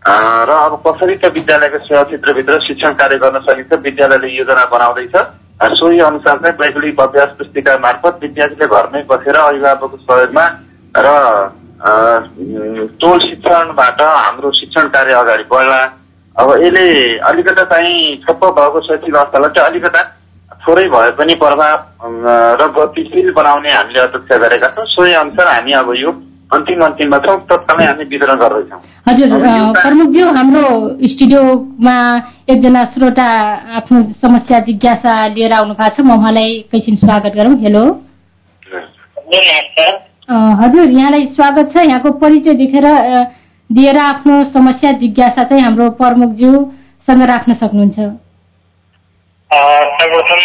र 0.02 0.50
अब 0.58 0.74
कसरी 0.86 1.14
त 1.16 1.32
विद्यालयको 1.34 1.78
सेवा 1.84 2.02
क्षेत्रभित्र 2.02 2.58
शिक्षण 2.66 2.92
कार्य 3.00 3.18
गर्न 3.18 3.38
सकिन्छ 3.44 3.78
विद्यालयले 3.84 4.28
योजना 4.34 4.64
बनाउँदैछ। 4.72 5.16
सोही 5.74 5.98
अनुसार 6.04 6.38
चाहिँ 6.38 6.56
वैकल्पिक 6.60 7.00
अभ्यास 7.00 7.30
पुस्तिका 7.38 7.76
मार्फत 7.80 8.18
विद्यार्थीले 8.22 8.66
घरमै 8.68 9.02
बसेर 9.10 9.36
अभिभावकको 9.38 9.96
सहयोगमा 9.98 10.46
र 10.96 11.08
टोल 13.00 13.18
शिक्षणबाट 13.20 14.00
हाम्रो 14.02 14.50
शिक्षण 14.58 14.88
कार्य 14.90 15.14
अगाडि 15.14 15.44
बढ्ला। 15.50 15.80
अब 16.36 16.50
यसले 16.58 16.86
अलिकता 17.30 17.64
चाहिँ 17.64 18.16
ठप्प 18.26 18.44
भएको 18.58 18.80
शैक्षिक 18.86 19.14
अवस्थालाई 19.14 19.50
चाहिँ 19.56 19.70
अलिकता 19.70 20.02
थोरै 20.66 20.88
भए 20.90 21.10
पनि 21.16 21.34
प्रभाव 21.40 21.76
र 22.60 22.68
गतिशील 22.76 23.32
बनाउने 23.32 23.70
हामीले 23.72 24.00
अपेक्षा 24.00 24.36
गरेका 24.44 24.68
छौँ। 24.76 24.86
सोही 24.92 25.12
अनुसार 25.14 25.46
हामी 25.48 25.72
अब 25.80 25.92
यो 25.96 26.12
अन्तिम 26.54 26.80
अन्तिममा 26.84 27.18
छौँ 27.24 27.36
तत्कालै 27.50 27.84
हामी 27.86 28.04
वितरण 28.12 28.36
गर्दैछौँ। 28.42 28.80
हजुर 29.08 29.28
प्रमुखज्यू 29.76 30.26
हाम्रो 30.38 30.64
स्टुडियोमा 31.12 31.96
एकजना 32.52 32.82
श्रोता 32.94 33.28
आफ्नो 33.78 33.98
समस्या 34.24 34.58
जिज्ञासा 34.68 35.12
लिएर 35.34 35.52
आउनु 35.52 35.74
भएको 35.74 35.94
छ 35.96 36.06
म 36.06 36.10
उहाँलाई 36.18 36.50
एकैछिन 36.58 36.96
स्वागत 37.04 37.32
गरौँ। 37.38 37.54
हेलो। 37.62 37.84
हजुर 40.62 40.90
यहाँलाई 40.90 41.24
स्वागत 41.36 41.66
छ। 41.72 41.76
यहाँको 41.84 42.10
परिचय 42.20 42.54
देखेर 42.60 42.86
दिएर 43.70 43.98
आफ्नो 43.98 44.34
समस्या 44.52 44.90
जिज्ञासा 45.00 45.42
चाहिँ 45.44 45.62
हाम्रो 45.64 45.86
प्रमुखज्यूसँग 46.00 47.22
राख्न 47.30 47.50
सक्नुहुन्छ। 47.62 47.98
सर्वप्रथम 49.96 50.40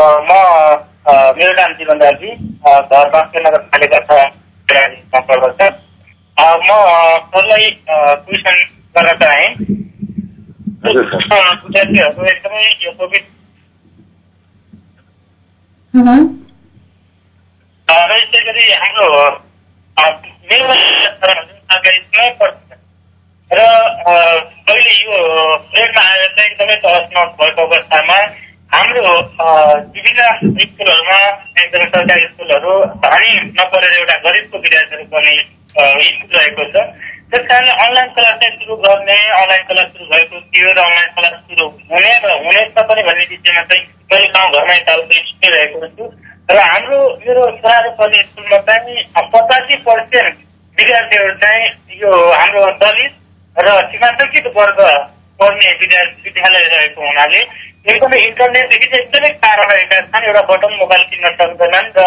म 0.00 0.32
मेरो 1.38 1.52
नाम 1.52 1.72
जीवन 1.78 1.98
दाजी 1.98 2.30
घर 2.66 3.08
बाँके 3.14 3.40
नगरपालिका 3.40 3.98
छ 4.10 4.18
म 6.66 6.76
सरलाई 7.32 7.70
क्वेसन 7.88 8.56
गर्न 8.96 9.12
चाहेँ? 9.22 9.48
विद्यार्थीहरूको 10.84 12.24
एकदमै 12.24 12.62
यो 12.84 12.92
कोभिड 12.98 13.24
र 17.88 18.16
यसै 18.16 18.40
गरी 18.46 18.64
हाम्रो 18.72 19.06
मेरो 20.50 20.66
पर्छ। 22.40 22.78
र 23.50 23.60
अहिले 24.70 24.92
यो 25.00 25.16
प्लेटमा 25.70 26.02
आएर 26.10 26.28
चाहिँ 26.36 26.50
एकदमै 26.50 26.76
तहस 26.84 27.04
भएको 27.40 27.66
अवस्थामा 27.66 28.18
हाम्रो 28.72 29.12
विभिन्न 29.94 30.24
स्कुलहरूमा 30.64 31.16
एकदमै 31.60 31.86
सरकारी 31.94 32.26
स्कुलहरू 32.26 32.74
भारी 33.04 33.30
नपरेर 33.46 33.94
एउटा 33.94 34.16
गरिबको 34.26 34.58
विद्यार्थीहरू 34.58 35.06
पनि 35.14 35.32
स्कुल 35.70 36.36
रहेको 36.36 36.66
छ। 36.74 36.84
त्यस 37.30 37.46
कारणले 37.48 37.72
अनलाइन 37.84 38.12
क्लास 38.14 38.36
चाहिँ 38.42 38.54
सुरु 38.58 38.76
गर्ने 38.84 39.16
अनलाइन 39.38 39.64
क्लास 39.70 39.88
सुरु 39.94 40.06
भएको 40.12 40.40
थियो 40.54 40.70
र 40.70 40.84
अनलाइन 40.84 41.10
क्लास 41.16 41.34
सुरु 41.48 41.66
हुने 41.90 42.12
र 42.24 42.36
हुनेछ 42.44 42.78
पनि 42.90 43.02
भन्ने 43.08 43.24
विषयमा 43.32 43.62
चाहिँ 43.70 43.84
मैले 44.12 44.28
गाउँघरमा 44.36 44.76
यताउति 44.78 45.18
सुनिरहेको 45.30 45.86
छु। 45.86 46.04
र 46.50 46.58
हाम्रो 46.66 47.00
मेरो 47.22 47.44
छोराहरू 47.56 47.90
पढ्ने 47.98 48.22
स्कुलमा 48.28 48.58
चाहिँ 48.68 49.04
पचासी 49.34 49.76
पर्सेन्ट 49.88 50.36
विद्यार्थीहरू 50.78 51.34
चाहिँ 51.42 51.66
यो 52.02 52.12
हाम्रो 52.34 52.62
दलित 52.84 53.12
र 53.56 53.80
सीमान्तकृत 53.90 54.46
वर्ग 54.58 54.80
पढ्ने 55.40 55.74
विद्यार्थी 55.82 56.22
विद्यालय 56.28 56.64
रहेको 56.74 57.06
हुनाले 57.06 57.42
एकदमै 57.84 58.16
इन्टरनेटदेखि 58.20 58.86
चाहिँ 58.86 59.02
एकदमै 59.02 59.28
टाढा 59.40 59.62
रहेका 59.64 59.98
छन् 60.06 60.24
एउटा 60.24 60.40
बटन 60.48 60.72
मोबाइल 60.78 61.02
किन्न 61.10 61.28
सक्दैनन् 61.34 61.86
र 61.94 62.02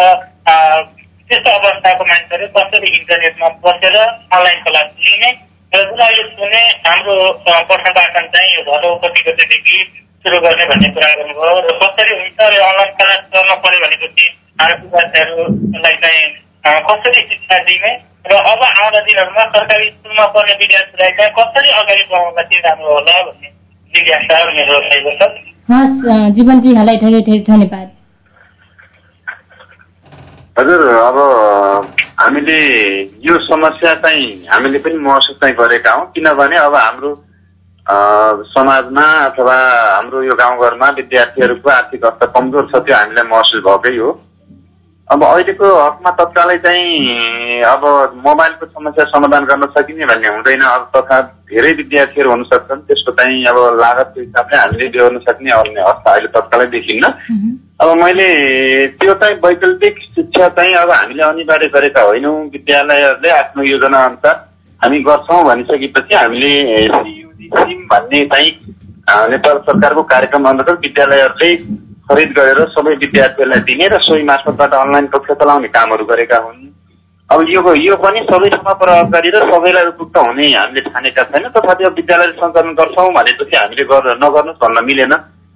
त्यस्तो 1.30 1.50
अवस्थाको 1.52 2.04
मान्छेहरू 2.04 2.46
कसरी 2.52 2.90
इन्टरनेटमा 2.92 3.48
बसेर 3.64 3.96
अनलाइन 3.96 4.60
क्लास 4.62 4.92
लिने 5.00 5.30
र 5.72 5.80
जुन 5.82 6.02
अहिले 6.04 6.26
सुने 6.30 6.60
हाम्रो 6.84 7.16
प्रश्नवाचन 7.42 8.28
चाहिँ 8.34 8.54
यो 8.54 8.62
भदौ 8.66 8.92
कति 9.02 9.24
गतेदेखि 9.28 9.78
सुरु 10.24 10.38
गर्ने 10.40 10.66
भन्ने 10.66 10.90
कुरा 10.94 11.08
गर्नुभयो 11.12 11.56
र 11.60 11.74
कसरी 11.80 12.18
हुन्छ 12.18 12.50
र 12.50 12.60
अनलाइन 12.66 12.92
क्लास 12.94 13.24
गर्न 13.32 13.56
पर्यो 13.64 13.80
भनेपछि 13.86 14.28
हाम्रो 14.60 14.76
विद्यार्थीहरूलाई 14.84 15.96
चाहिँ 16.04 16.84
कसरी 16.84 17.24
शिक्षा 17.24 17.58
दिने 17.64 17.90
र 18.26 18.44
अब 18.44 18.62
आउँदा 18.68 19.00
दिनहरूमा 19.00 19.48
सरकारी 19.50 19.90
स्कुलमा 19.90 20.28
पढ्ने 20.36 20.54
विद्यार्थीलाई 20.60 21.18
चाहिँ 21.18 21.34
कसरी 21.34 21.74
अगाडि 21.74 22.06
बढाउँदा 22.06 22.42
चाहिँ 22.44 22.62
राम्रो 22.64 22.94
होला 22.94 23.18
भन्ने 23.22 23.52
जिज्ञासा 23.94 24.44
मेरो 24.52 24.78
रहेको 24.78 25.16
छ 25.18 25.52
हस् 25.68 26.66
यहाँलाई 26.66 26.96
धेरै 26.96 27.20
धेरै 27.26 27.42
धन्यवाद। 27.44 27.88
हजुर 30.58 30.82
अब 30.88 31.18
हामीले 32.20 32.58
यो 33.26 33.34
समस्या 33.44 33.94
चाहिँ 34.02 34.26
हामीले 34.48 34.78
पनि 34.78 34.98
महसुस 35.06 35.36
चाहिँ 35.40 35.54
गरेका 35.56 35.92
हौँ। 35.92 36.04
किनभने 36.14 36.56
अब 36.56 36.74
हाम्रो 36.76 37.12
समाजमा 38.52 39.06
अथवा 39.24 39.56
हाम्रो 39.94 40.22
यो 40.22 40.34
गाउँघरमा 40.36 40.88
विद्यार्थीहरूको 40.98 41.70
आर्थिक 41.70 42.04
अवस्था 42.04 42.26
कमजोर 42.36 42.68
छ 42.68 42.84
त्यो 42.84 42.96
हामीलाई 42.96 43.28
महसुस 43.32 43.64
भएकै 43.66 43.96
हो। 43.98 44.10
अब 45.12 45.24
अहिलेको 45.24 45.68
हकमा 45.76 46.10
तत्कालै 46.18 46.56
चाहिँ 46.64 47.60
अब 47.68 47.82
मोबाइलको 48.26 48.66
समस्या 48.66 49.04
समाधान 49.04 49.44
गर्न 49.44 49.66
सकिने 49.76 50.06
भन्ने 50.06 50.28
हुँदैन। 50.28 50.60
अब 50.64 50.88
तथा 50.96 51.20
धेरै 51.50 51.72
विद्यार्थीहरू 51.80 52.30
हुन 52.30 52.42
सक्छन्। 52.44 52.80
त्यसको 52.88 53.12
चाहिँ 53.12 53.44
अब 53.44 53.58
लागतको 53.80 54.20
हिसाबले 54.20 54.56
हामीले 54.56 54.88
बेहोर्न 54.96 55.18
सक्ने 55.28 55.50
अन्य 55.52 55.80
अवस्था 55.84 56.10
अहिले 56.12 56.28
तत्कालै 56.36 56.66
देखिन्न। 56.72 57.04
अब 57.84 57.88
मैले 58.02 58.28
त्यो 58.96 59.14
चाहिँ 59.20 59.36
वैकल्पिक 59.44 59.98
शिक्षा 60.16 60.48
चाहिँ 60.56 60.74
अब 60.82 60.90
हामीले 60.90 61.22
अनिवार्य 61.22 61.68
गरेका 61.76 62.02
होइनौँ। 62.02 62.36
विद्यालयहरूले 62.56 63.30
आफ्नो 63.38 63.62
योजना 63.70 64.04
अनुसार 64.04 64.36
हामी 64.80 64.98
गर्छौँ 65.04 65.44
भनिसकेपछि 65.44 66.14
हामीले 66.16 66.52
सियुजी 66.88 67.50
सिम 67.54 67.86
भन्ने 67.92 68.26
चाहिँ 68.32 68.50
नेपाल 69.30 69.58
सरकारको 69.68 70.02
कार्यक्रम 70.12 70.48
अन्तर्गत 70.48 70.80
विद्यालयहरूले 70.80 71.50
खरिद 72.08 72.32
गरेर 72.36 72.60
सबै 72.70 72.94
विद्यार्थीहरूलाई 73.02 73.60
दिने 73.68 73.86
र 73.88 73.98
सोही 74.02 74.22
मार्फतबाट 74.24 74.74
अनलाइन 74.76 75.06
कक्षा 75.12 75.34
चलाउने 75.34 75.68
कामहरू 75.76 76.04
गरेका 76.04 76.38
हुन्। 76.38 76.72
अब 77.30 77.40
यो 77.48 77.60
यो 77.80 77.94
पनि 77.96 78.20
सबैसँग 78.30 78.66
प्रभावकारी 78.80 79.30
र 79.30 79.40
सबैलाई 79.50 79.86
उपयुक्त 79.86 80.16
हुने 80.18 80.48
हामीले 80.52 80.80
ठानेका 80.88 81.22
छैन 81.30 81.48
तथापि 81.50 81.84
अब 81.84 81.94
विद्यालयले 81.96 82.36
सञ्चालन 82.36 82.74
गर्छौँ 82.80 83.08
भनेपछि 83.14 83.56
हामीले 83.56 83.84
गर 83.92 84.04
नगर्नुहोस् 84.20 84.60
भन्न 84.60 84.84
मिलेन। 84.84 85.14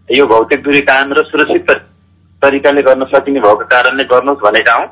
यो 0.09 0.27
भौतिक 0.27 0.63
दूरी 0.65 0.81
कायम 0.89 1.13
र 1.13 1.25
सुरक्षित 1.29 1.71
तरिकाले 2.43 2.83
गर्न 2.83 3.05
सकिने 3.13 3.41
भएको 3.41 3.65
कारणले 3.69 4.05
गर्नुहोस् 4.09 4.45
भनेका 4.45 4.75
हौँ। 4.79 4.89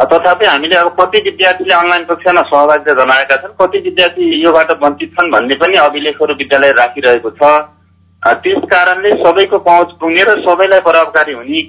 तथापि 0.00 0.46
हामीले 0.46 0.76
अब 0.76 0.88
कति 1.00 1.18
विद्यार्थीले 1.24 1.74
अनलाइन 1.74 2.04
कक्षामा 2.06 2.42
सहभागिता 2.48 2.92
जनाएका 2.94 3.36
छन् 3.42 3.58
कति 3.58 3.78
विद्यार्थी 3.80 4.24
योबाट 4.42 4.70
वञ्चित 4.82 5.10
छन् 5.14 5.30
भन्ने 5.30 5.54
पनि 5.58 5.76
अभिलेखहरू 5.82 6.34
विद्यालय 6.36 6.70
राखिरहेको 6.78 7.30
छ। 7.30 7.50
त्यस 8.22 8.64
कारणले 8.70 9.10
सबैको 9.18 9.58
पहुँच 9.58 9.92
पुग्ने 10.00 10.22
र 10.22 10.40
सबैलाई 10.42 10.80
प्रभावकारी 10.80 11.32
हुने 11.32 11.60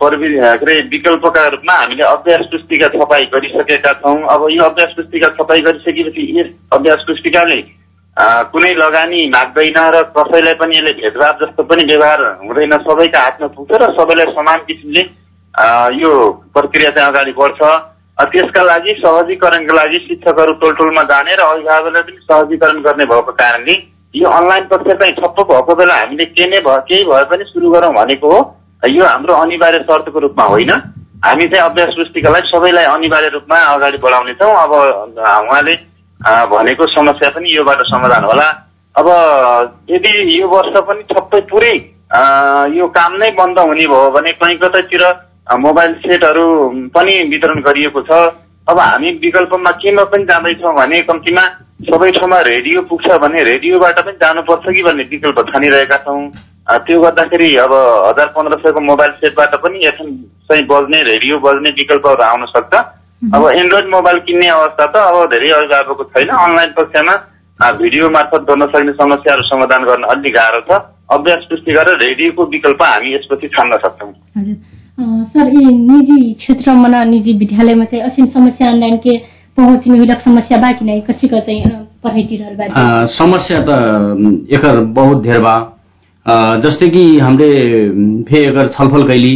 प्रवि 0.00 0.28
के 0.30 0.46
अरे 0.46 0.74
विकल्पका 0.88 1.46
रूपमा 1.46 1.74
हामीले 1.74 2.04
अभ्यास 2.04 2.46
पुस्तिका 2.52 2.88
छपाई 2.94 3.24
गरिसकेका 3.34 3.92
छौँ। 4.00 4.16
अब 4.30 4.46
यो 4.50 4.64
अभ्यास 4.64 4.92
पुस्तिका 4.96 5.28
छपाई 5.36 5.60
गरिसकेपछि 5.60 6.24
यस 6.38 6.48
अभ्यास 6.72 7.04
पुस्तिकाले 7.06 7.60
कुनै 8.52 8.72
लगानी 8.74 9.20
माग्दैन 9.36 9.78
र 9.94 10.02
कसैलाई 10.16 10.54
पनि 10.60 10.78
यसले 10.78 10.92
भेदभाव 10.96 11.44
जस्तो 11.44 11.62
पनि 11.68 11.84
व्यवहार 11.92 12.24
हुँदैन। 12.40 12.76
सबैका 12.88 13.20
हातमा 13.20 13.48
पुग्छ 13.56 13.72
र 13.82 13.92
सबैलाई 14.00 14.32
समान 14.32 14.58
किसिमले 14.66 15.02
यो 16.00 16.10
प्रक्रिया 16.56 16.90
चाहिँ 16.90 17.08
अगाडि 17.08 17.32
बढ्छ। 17.36 17.60
त्यसका 18.32 18.62
लागि 18.62 18.92
सहजीकरणका 19.04 19.74
लागि 19.76 19.98
शिक्षकहरू 20.08 20.52
टोल 20.60 20.74
टोलमा 20.76 21.02
जाने 21.12 21.34
र 21.34 21.40
अभिभावकलाई 21.42 22.02
पनि 22.02 22.18
सहजीकरण 22.24 22.82
गर्ने 22.82 23.04
भएको 23.12 23.32
कारणले 23.40 23.74
यो 24.14 24.28
अनलाइन 24.30 24.64
कक्षा 24.66 24.94
चाहिँ 25.00 25.12
ठप्प 25.14 25.40
भएको 25.50 25.74
बेला 25.74 25.94
हामीले 25.96 26.24
के 26.36 26.46
नै 26.46 26.60
भयो 26.60 26.78
केही 26.88 27.04
भए 27.10 27.24
पनि 27.30 27.44
सुरु 27.48 27.70
गरौँ 27.70 27.92
भनेको 27.94 28.30
हो। 28.30 28.40
यो 28.82 29.04
हाम्रो 29.06 29.34
अनिवार्य 29.36 29.78
शर्तको 29.86 30.18
रूपमा 30.18 30.44
होइन। 30.44 30.70
हामी 31.24 31.48
चाहिँ 31.48 31.64
अभ्यास 31.64 31.94
पुस्तिकालाई 31.96 32.42
सबैलाई 32.48 32.84
अनिवार्य 32.90 33.28
रूपमा 33.28 33.56
अगाडि 33.70 33.98
बढाउनेछौँ 34.02 34.52
अब 34.56 34.72
उहाँले 34.72 35.74
भनेको 36.50 36.86
समस्या 36.90 37.30
पनि 37.30 37.56
योबाट 37.56 37.80
समाधान 37.86 38.24
होला। 38.24 38.48
अब 38.94 39.08
यदि 39.90 40.12
यो 40.40 40.48
वर्ष 40.48 40.74
पनि 40.88 41.02
सबै 41.12 41.40
पुरै 41.50 41.74
यो 42.76 42.86
काम 42.90 43.12
नै 43.16 43.30
बन्द 43.38 43.58
हुने 43.60 43.86
भयो 43.86 44.10
भने 44.10 44.32
कहीँ 44.40 44.58
कतैतिर 44.58 45.04
मोबाइल 45.60 45.92
सेटहरू 46.02 46.46
पनि 46.94 47.14
वितरण 47.30 47.60
गरिएको 47.62 48.02
छ। 48.02 48.10
अब 48.68 48.78
हामी 48.78 49.08
विकल्पमा 49.22 49.70
केमा 49.80 50.04
पनि 50.12 50.24
जाँदैछौँ 50.24 50.74
भने 50.74 50.98
कम्तीमा 51.08 51.42
सबै 51.82 52.10
ठाउँमा 52.12 52.38
रेडियो 52.46 52.82
पुग्छ 52.88 53.06
भने 53.22 53.42
रेडियोबाट 53.44 53.98
पनि 54.00 54.12
जानुपर्छ 54.22 54.74
कि 54.74 54.82
भन्ने 54.82 55.04
विकल्प 55.10 55.38
छानिरहेका 55.48 55.96
छौँ। 56.04 56.20
त्यो 56.86 57.00
गर्दाखेरि 57.00 57.48
अब 57.56 57.72
हजार 58.06 58.26
पन्ध्र 58.36 58.58
सयको 58.60 58.80
मोबाइल 58.80 59.12
सेटबाट 59.20 59.54
पनि 59.62 59.78
एफएम 59.88 60.10
चाहिँ 60.48 60.64
बज्ने 60.66 61.02
रेडियो 61.04 61.38
बज्ने 61.40 61.70
विकल्पहरू 61.78 62.22
आउन 62.22 62.44
सक्छ। 62.52 62.74
अब 63.34 63.42
एन्ड्रोइड 63.56 63.88
मोबाइल 63.90 64.18
किन्ने 64.28 64.48
अवस्था 64.50 64.86
त 64.86 64.96
अब 65.08 65.16
धेरै 65.32 65.50
अभिभावकको 65.50 66.04
छैन। 66.12 66.28
अनलाइन 66.30 66.70
कक्षामा 66.78 67.14
भिडियो 67.80 68.08
मार्फत 68.10 68.42
गर्न 68.48 68.66
सक्ने 68.66 68.92
समस्याहरू 69.00 69.42
समाधान 69.48 69.84
गर्न 69.84 70.04
अलिक 70.14 70.34
गाह्रो 70.34 70.60
छ। 70.68 70.80
अभ्यास 71.10 71.42
पुष्टि 71.50 71.72
गरेर 71.72 71.98
रेडियोको 72.04 72.44
विकल्प 72.52 72.82
हामी 72.82 73.14
यसपछि 73.14 73.48
छान्न 73.56 73.76
सक्छौँ। 73.82 74.12
सर 74.98 75.48
यी 75.54 75.72
निजी 75.76 76.32
क्षेत्रमा 76.40 76.88
न 76.88 77.08
निजी 77.08 77.36
विद्यालयमा 77.38 77.84
चाहिँ 77.90 78.02
असिम 78.04 78.26
समस्या 78.36 78.68
अनलाइन 78.68 78.96
के 79.06 79.16
पहुँच 79.56 79.86
मिलक 79.88 80.22
समस्या 80.24 80.58
बाँकी 80.58 80.84
नै 80.84 81.00
कसैको 81.10 81.38
चाहिँ 81.46 81.62
समस्या 83.18 83.58
त 83.68 83.70
एकर 84.56 84.80
बहुत 84.98 85.22
धेर 85.22 85.40
बा। 85.46 85.54
जस्तै 86.64 86.88
कि 86.94 87.02
हामीले 87.18 87.48
फे 88.28 88.42
एकर 88.44 88.68
छलफल 88.78 89.02
कैली 89.08 89.32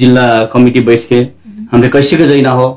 जिल्ला 0.00 0.26
कमिटी 0.52 0.80
बैठ 0.90 1.08
के 1.12 1.18
हामीले 1.72 1.88
कैसे 1.96 2.26
जैन 2.28 2.46
हो 2.60 2.68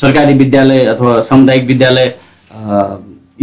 सरकारी 0.00 0.34
विद्यालय 0.38 0.80
अथवा 0.94 1.14
सामुदायिक 1.28 1.66
विद्यालय 1.66 2.14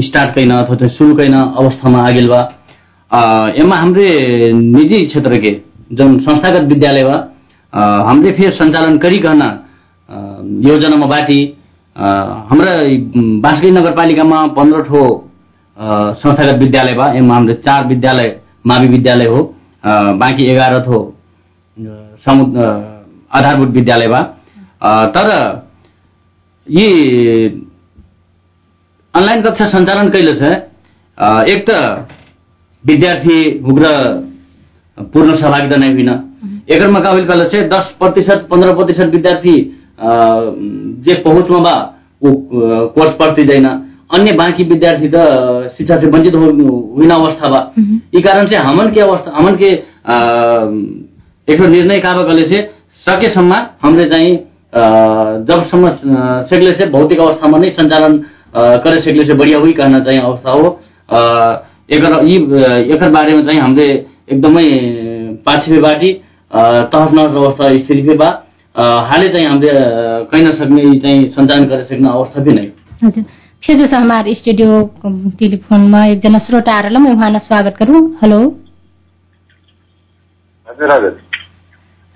स्टार्ट 0.07 0.35
कैन 0.35 0.51
अथवा 0.51 0.87
शुरू 0.97 1.15
कैन 1.17 1.33
अवस्थामा 1.33 1.99
आगेल 2.07 2.27
बा। 2.29 2.41
एमा 3.61 3.75
हमरे 3.75 4.07
निजी 4.53 5.01
क्षेत्र 5.05 5.37
के 5.45 5.53
जुन 5.91 6.17
संस्थागत 6.25 6.67
विद्यालय 6.71 7.03
बा 7.03 7.15
हमरे 8.09 8.31
फिर 8.37 8.53
संचालन 8.61 8.97
करिकन 9.05 9.41
योजनामा 10.69 11.05
बाटी 11.13 11.39
हाम्रा 12.49 12.75
बाँसगढी 13.45 13.71
नगरपालिकामा 13.71 14.45
पन्ध्र 14.57 14.81
ठो 14.89 15.03
संस्थागत 16.23 16.61
विद्यालय 16.63 16.93
बा 17.01 17.07
एमा 17.17 17.33
हाम्रो 17.35 17.53
चार 17.67 17.85
विद्यालय 17.87 18.29
मावि 18.71 18.87
विद्यालय 18.95 19.27
हो 19.33 19.41
बाँकी 20.21 20.45
एघार 20.53 20.79
थो 20.87 20.99
समु 22.25 22.43
आधारभूत 23.37 23.69
विद्यालय 23.77 24.07
बा 24.15 24.21
तर 25.15 25.29
यी 26.67 26.85
अनलाइन 29.13 29.41
कक्षा 29.41 29.65
सञ्चालन 29.73 30.09
कैले 30.15 30.31
छ 30.41 30.53
एक 31.53 31.65
त 31.69 31.75
विद्यार्थी 32.83 33.37
उग्र 33.71 33.91
पूर्ण 34.97 35.37
सहभागिता 35.37 35.75
नै 35.75 35.87
होइन। 35.87 36.11
एकरमा 36.69 36.99
काबिल 36.99 37.25
कल 37.27 37.41
से 37.51 37.61
दस 37.67 37.91
प्रतिशत 37.99 38.47
पन्ध्र 38.51 38.75
प्रतिशत 38.75 39.07
विद्यार्थी 39.15 39.55
जे 41.05 41.13
पहुँचमा 41.21 41.59
बा 41.59 41.75
ऊ 42.21 42.31
कोर्स 42.95 43.11
अन्य 44.15 44.31
बाँकी 44.33 44.63
विद्यार्थी 44.63 45.07
त 45.07 45.17
शिक्षा 45.77 45.95
से 46.01 46.09
वञ्चित 46.09 46.35
होइन 46.35 47.09
अवस्था 47.11 47.51
बा। 47.51 47.59
यी 48.15 48.21
कारण 48.21 48.49
चाहिँ 48.49 48.65
हमन 48.65 48.91
के 48.93 49.01
अवस्था 49.01 49.31
हमन 49.37 49.57
के 49.61 49.69
एक 51.47 51.61
निर्णय 51.61 51.99
काबा 51.99 52.35
से 52.51 52.59
सकेसम्म 53.01 53.53
हामीले 53.83 54.09
चाहिँ 54.09 54.33
जबसम्म 55.47 55.89
सेक्ले 56.49 56.71
से 56.79 56.89
भौतिक 56.91 57.19
अवस्थामा 57.21 57.57
नै 57.57 57.67
सञ्चालन 57.79 58.17
करे 58.55 59.01
सेक्ले 59.03 59.23
से 59.29 59.37
बढिया 59.37 59.57
हुई 59.57 59.71
कहना 59.73 59.99
चाहिँ 59.99 60.19
अवस्था 60.21 60.51
हो। 60.51 60.67
एकर 61.89 62.25
यी 62.25 62.35
एकर 62.93 63.09
बारेमा 63.11 63.41
चाहिँ 63.41 63.59
हामीले 63.61 63.87
एकदमै 64.27 64.67
बाटी 65.45 66.11
तहस 66.51 67.11
नहस 67.15 67.35
अवस्था 67.35 67.69
स्थिति 67.77 68.15
बा। 68.17 68.29
हालै 69.09 69.27
चाहिँ 69.33 69.47
हामीले 69.47 69.71
कहीँ 70.31 70.43
नसक्ने 70.43 70.83
चाहिँ 70.99 71.21
सञ्चालन 71.33 71.65
करे 71.69 71.83
सक्ने 71.85 72.09
अवस्था 72.09 72.41
भी 72.43 72.53
नै। 72.53 72.65
हजुर। 73.03 73.93
हमारे 73.93 74.33
स्टूडियो 74.35 74.71
टेलीफोन 75.39 75.81
में 75.91 76.01
एक 76.01 76.19
जना 76.23 76.39
श्रोता 76.47 76.73
आ 76.73 76.79
रहा 76.79 76.99
मैं 76.99 77.13
वहाँ 77.13 77.39
स्वागत 77.41 77.75
करूँ 77.79 78.01
हेलो। 78.21 78.39
हजुर 80.67 80.91
हजुर। 80.91 81.13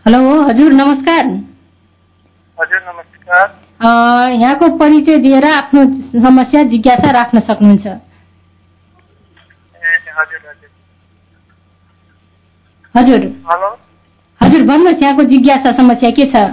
हेलो 0.06 0.20
हजुर 0.42 0.72
नमस्कार। 0.74 1.24
हजुर 2.58 2.82
नमस्कार। 2.90 3.46
यहाँको 4.34 4.70
परिचय 4.78 5.18
दिएर 5.26 5.46
आफ्नो 5.52 5.84
समस्या 6.20 6.64
जिज्ञासा 6.72 7.12
राख्न 7.20 7.40
सक्नुहुन्छ। 7.50 7.88
हजुर। 10.20 10.59
हेलो। 12.96 13.16
हजुर 14.42 14.64
भन्नुहोस् 14.64 15.04
यहाँको 15.04 15.24
जिज्ञासा 15.24 15.72
समस्या 15.78 16.10
के 16.12 16.26
छ? 16.26 16.44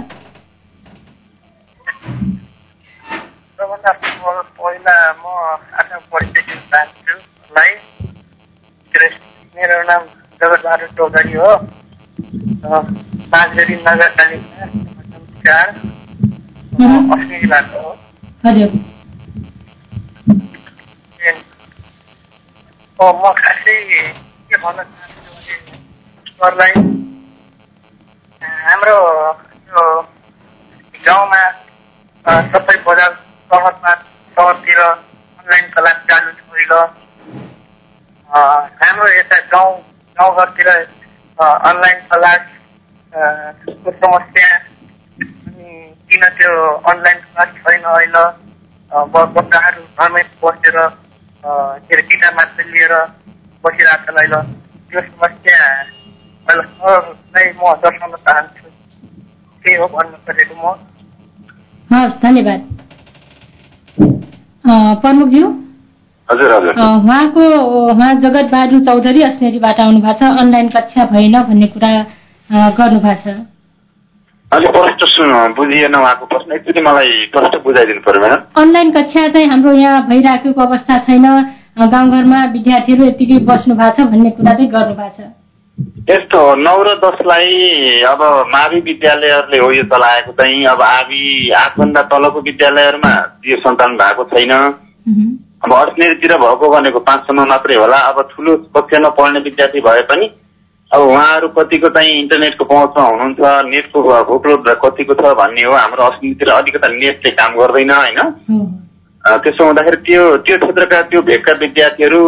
पहिला 4.57 4.95
म 5.13 5.25
आफ्नो 5.73 5.99
परिचय 6.11 6.41
दिन 6.41 6.59
चाहन्छु 6.71 7.13
भाइ 7.53 7.71
मेरो 9.55 9.81
नाम 9.83 10.01
जगतबहादुर 10.41 10.89
टोकरी 10.97 11.33
हो। 11.33 11.51
नगरपालिका 13.79 14.65
चार 15.41 15.67
अस्ट्रेलियाबाट 16.77 17.65
हो। 17.73 17.95
हजुर। 18.45 18.71
म 22.99 23.31
खासै 23.37 23.75
के 24.49 24.57
भन्न 24.57 24.83
चाहन्छु 24.83 24.97
भने 24.97 25.06
सरलाई 26.39 26.73
हाम्रो 28.41 28.97
यो 29.69 29.85
गाउँमा 31.05 31.39
सबै 32.51 32.75
बजार 32.87 33.11
सहरमा 33.49 33.93
सहरतिर 34.37 34.81
अनलाइन 34.83 35.65
क्लास 35.73 35.97
चालु 36.11 36.31
अहिले 36.53 36.81
हाम्रो 38.29 39.07
यता 39.15 39.39
गाउँ 39.55 39.73
गाउँघरतिर 40.17 40.69
अनलाइन 40.69 41.99
क्लासको 42.13 43.91
समस्या 43.97 44.53
अनि 44.53 45.69
किन 46.09 46.29
त्यो 46.37 46.53
अनलाइन 46.93 47.19
क्लास 47.25 47.49
छैन 47.65 47.83
अहिले? 47.97 48.25
बच्चाहरू 48.91 49.81
घरमै 49.99 50.23
बसेर 50.43 50.77
के 50.77 51.93
अरे 51.93 52.03
किताब 52.09 52.33
मात्र 52.35 52.63
लिएर 52.73 52.93
बसिरहेको 53.63 54.11
छ 54.11 54.17
अहिले। 54.17 54.41
त्यो 54.89 55.01
समस्या 55.01 55.57
सरलाई 56.47 57.47
म 57.53 57.73
दर्शाउन 57.79 58.13
चाहन्छु 58.21 58.67
त्यही 59.63 59.75
हो 59.75 59.87
भन्नु 59.89 60.17
खोजेको 60.23 60.55
म 60.57 60.75
हस् 61.89 62.19
धन्यवाद 62.21 62.61
प्रमुखज्यू 65.01 65.47
हजुर 66.29 66.51
हजुर 66.51 66.79
उहाँको 66.79 67.43
उहाँ 67.81 68.13
जगत 68.21 68.49
बहादुर 68.51 68.79
चौधरी 68.85 69.21
अस्नेरीबाट 69.23 69.79
आउनु 69.81 69.99
भएको 70.01 70.19
छ 70.21 70.31
अनलाइन 70.37 70.69
कक्षा 70.71 71.05
भएन 71.11 71.37
भन्ने 71.43 71.67
कुरा 71.67 71.91
गर्नु 72.75 72.99
भएको 73.01 73.21
छ 73.25 73.35
अलिक 74.51 74.71
प्रष्ट 74.71 75.01
बुझिएन 75.55 75.95
उहाँको 75.95 76.25
प्रश्न 76.27 76.55
एकचोटि 76.55 76.83
मलाई 76.83 77.15
प्रष्ट 77.31 77.57
बुझाइदिनु 77.63 78.01
पर्यो 78.01 78.21
म्याडम 78.21 78.61
अनलाइन 78.61 78.91
कक्षा 78.93 79.27
चाहिँ 79.29 79.49
हाम्रो 79.49 79.73
यहाँ 79.75 80.05
भइराखेको 80.07 80.61
अवस्था 80.63 80.97
छैन 81.03 81.27
गाउँघरमा 81.87 82.43
विद्यार्थीहरू 82.51 83.05
यतिकै 83.05 83.39
बस्नु 83.45 83.75
भएको 83.77 83.97
छ 83.97 84.07
भन्ने 84.09 84.31
कुरा 84.33 84.53
चाहिँ 84.53 84.69
गर्नु 84.71 84.95
भएको 84.95 85.17
छ 85.19 85.29
यस्तो 86.09 86.39
हो 86.39 86.53
नौ 86.55 86.77
र 86.83 86.93
दसलाई 86.99 87.49
अब 88.07 88.21
मावि 88.49 88.79
विद्यालयहरूले 88.81 89.57
हो 89.63 89.71
यो 89.71 89.83
चलाएको 89.91 90.31
चाहिँ 90.31 90.63
अब 90.65 90.81
आवि 90.81 91.51
आठभन्दा 91.57 92.01
तलको 92.11 92.41
विद्यालयहरूमा 92.41 93.11
यो 93.45 93.57
सञ्चालन 93.57 93.97
भएको 93.97 94.23
छैन। 94.33 94.53
अब 95.57 95.73
अस्नेरीतिर 95.73 96.33
भएको 96.37 96.69
भनेको 96.69 96.99
पाँचसम्म 97.01 97.47
मात्रै 97.49 97.77
होला। 97.77 97.97
अब 98.09 98.21
ठुलो 98.31 98.55
कक्षामा 98.77 99.09
पढ्ने 99.19 99.39
विद्यार्थी 99.39 99.79
भए 99.81 100.01
पनि 100.09 100.31
अब 100.91 101.01
उहाँहरू 101.01 101.47
कतिको 101.53 101.89
चाहिँ 101.89 102.11
इन्टरनेटको 102.21 102.65
पहुँचमा 102.65 103.03
हुनुहुन्छ 103.03 103.39
नेटको 103.69 103.99
उपलब्ध 104.35 104.69
कतिको 104.83 105.13
छ 105.13 105.33
भन्ने 105.39 105.63
हो। 105.63 105.71
हाम्रो 105.75 106.03
अस्नेरीतिर 106.03 106.49
अलिकता 106.49 106.87
नेटले 106.87 107.31
काम 107.35 107.55
गर्दैन 107.59 107.91
होइन? 107.91 108.19
त्यसो 109.27 109.65
हुँदाखेरि 109.65 109.97
त्यो 110.07 110.23
त्यो 110.45 110.57
क्षेत्रका 110.57 111.01
त्यो 111.11 111.21
भेगका 111.21 111.53
विद्यार्थीहरू 111.61 112.21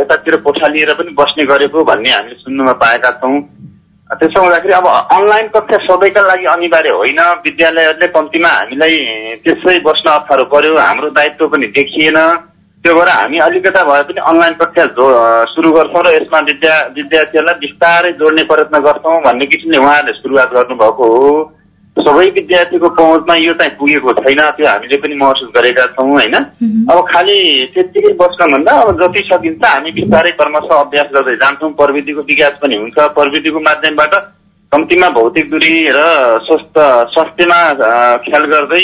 यतातिर 0.00 0.36
कोठा 0.46 0.68
लिएर 0.74 0.92
पनि 0.94 1.14
बस्ने 1.18 1.44
गरेको 1.50 1.84
भन्ने 1.84 2.10
हामीले 2.12 2.34
सुन्नुमा 2.42 2.72
पाएका 2.82 3.10
छौँ। 3.20 3.38
त्यसो 4.10 4.40
हुँदाखेरि 4.40 4.74
अब 4.74 4.86
अनलाइन 5.16 5.48
कक्षा 5.54 5.78
सबैका 5.86 6.22
लागि 6.22 6.46
अनिवार्य 6.54 6.92
होइन। 6.92 7.20
विद्यालयहरूले 7.46 8.06
कम्तीमा 8.14 8.48
हामीलाई 8.48 8.96
त्यसै 9.44 9.78
बस्न 9.86 10.10
अप्ठ्यारो 10.10 10.44
पर्यो। 10.54 10.74
हाम्रो 10.78 11.10
दायित्व 11.18 11.46
पनि 11.48 11.66
देखिएन। 11.78 12.18
त्यो 12.84 12.94
भएर 12.94 13.08
हामी 13.10 13.38
अलिकता 13.44 13.82
भए 13.84 14.02
पनि 14.08 14.20
अनलाइन 14.30 14.54
कक्षा 14.60 14.84
जो 14.96 15.06
सुरु 15.52 15.70
गर्छौँ 15.72 16.02
र 16.04 16.14
यसमा 16.16 16.38
विद्या 16.50 16.74
विद्यार्थीहरूलाई 16.96 17.58
बिस्तारै 17.60 18.12
जोड्ने 18.20 18.44
प्रयत्न 18.50 18.78
गर्छौँ 18.86 19.16
भन्ने 19.24 19.46
किसिमले 19.46 19.78
उहाँहरूले 19.78 20.12
सुरुवात 20.20 20.52
गर्नुभएको 20.54 21.04
हो। 21.14 21.30
सबै 22.00 22.26
विद्यार्थीको 22.36 22.88
पहुँचमा 22.98 23.34
यो 23.40 23.52
चाहिँ 23.60 23.72
पुगेको 23.78 24.12
छैन 24.20 24.40
त्यो 24.56 24.68
हामीले 24.68 24.96
पनि 25.02 25.14
महसुस 25.22 25.50
गरेका 25.56 25.86
छौँ 25.96 26.10
होइन? 26.10 26.34
अब 26.90 26.98
खालि 27.10 27.38
त्यत्तिकै 27.74 28.12
बस्नभन्दा 28.20 28.72
अब 28.82 28.88
जति 29.00 29.22
सकिन्छ 29.30 29.64
हामी 29.64 29.90
बिस्तारै 29.98 30.30
क्रमशः 30.40 30.76
अभ्यास 30.78 31.08
गर्दै 31.14 31.36
जान्छौँ। 31.42 31.72
प्रविधिको 31.80 32.22
विकास 32.30 32.54
पनि 32.62 32.76
हुन्छ। 32.82 33.08
प्रविधिको 33.18 33.60
माध्यमबाट 33.68 34.14
कम्तीमा 34.72 35.08
भौतिक 35.18 35.50
दूरी 35.50 35.74
र 35.96 36.00
स्वस्थ 36.48 36.74
स्वास्थ्यमा 37.14 37.60
ख्याल 38.26 38.44
गर्दै 38.54 38.82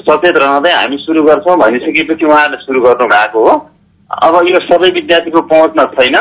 सचेत 0.00 0.36
रहँदै 0.42 0.72
हामी 0.72 0.96
सुरु 1.00 1.22
गर्छौँ 1.22 1.56
भनिसकेपछि 1.60 2.24
उहाँहरूले 2.26 2.62
सुरु 2.66 2.80
गर्नु 2.80 3.06
भएको 3.14 3.40
हो। 3.46 3.54
अब 4.10 4.34
यो 4.50 4.60
सबै 4.66 4.88
विद्यार्थीको 4.96 5.40
पहुँचमा 5.50 5.84
छैन। 5.96 6.16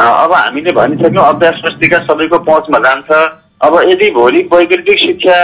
अब 0.00 0.32
हामीले 0.32 0.72
भनिसक्यौँ 0.74 1.26
अभ्यास 1.26 1.62
पुस्तिका 1.66 1.98
सबैको 2.08 2.38
पहुँचमा 2.48 2.78
जान्छ। 2.86 3.10
अब 3.60 3.74
यदि 3.82 4.10
भोलि 4.10 4.42
वैकल्पिक 4.52 4.98
शिक्षा 4.98 5.34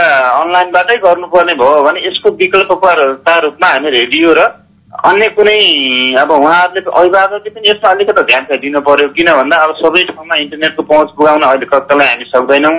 अनलाइनबाटै 0.42 0.94
गर्नुपर्ने 1.00 1.54
भयो 1.54 1.82
भने 1.86 2.00
यसको 2.06 2.30
विकल्पका 2.36 2.92
रूपमा 3.44 3.68
हामी 3.68 3.90
रेडियो 3.96 4.32
र 4.38 4.44
अन्य 5.04 5.28
कुनै 5.36 5.60
अब 6.22 6.30
उहाँहरूले 6.32 6.80
अभिभावकले 6.80 7.50
पनि 7.50 7.68
यसमा 7.70 7.90
अलिकति 7.90 8.22
ध्यान 8.22 8.44
चाहिँ 8.48 8.60
दिनु 8.62 8.80
पर्यो। 8.88 9.08
किन 9.12 9.28
भन्दा 9.36 9.56
अब 9.64 9.74
सबै 9.82 10.04
ठाउँमा 10.08 10.38
इन्टरनेटको 10.42 10.82
पहुँच 10.82 11.08
पुगाउन 11.16 11.42
अहिले 11.44 11.66
कक्षालाई 11.72 12.08
हामी 12.08 12.24
सक्दैनौँ। 12.32 12.76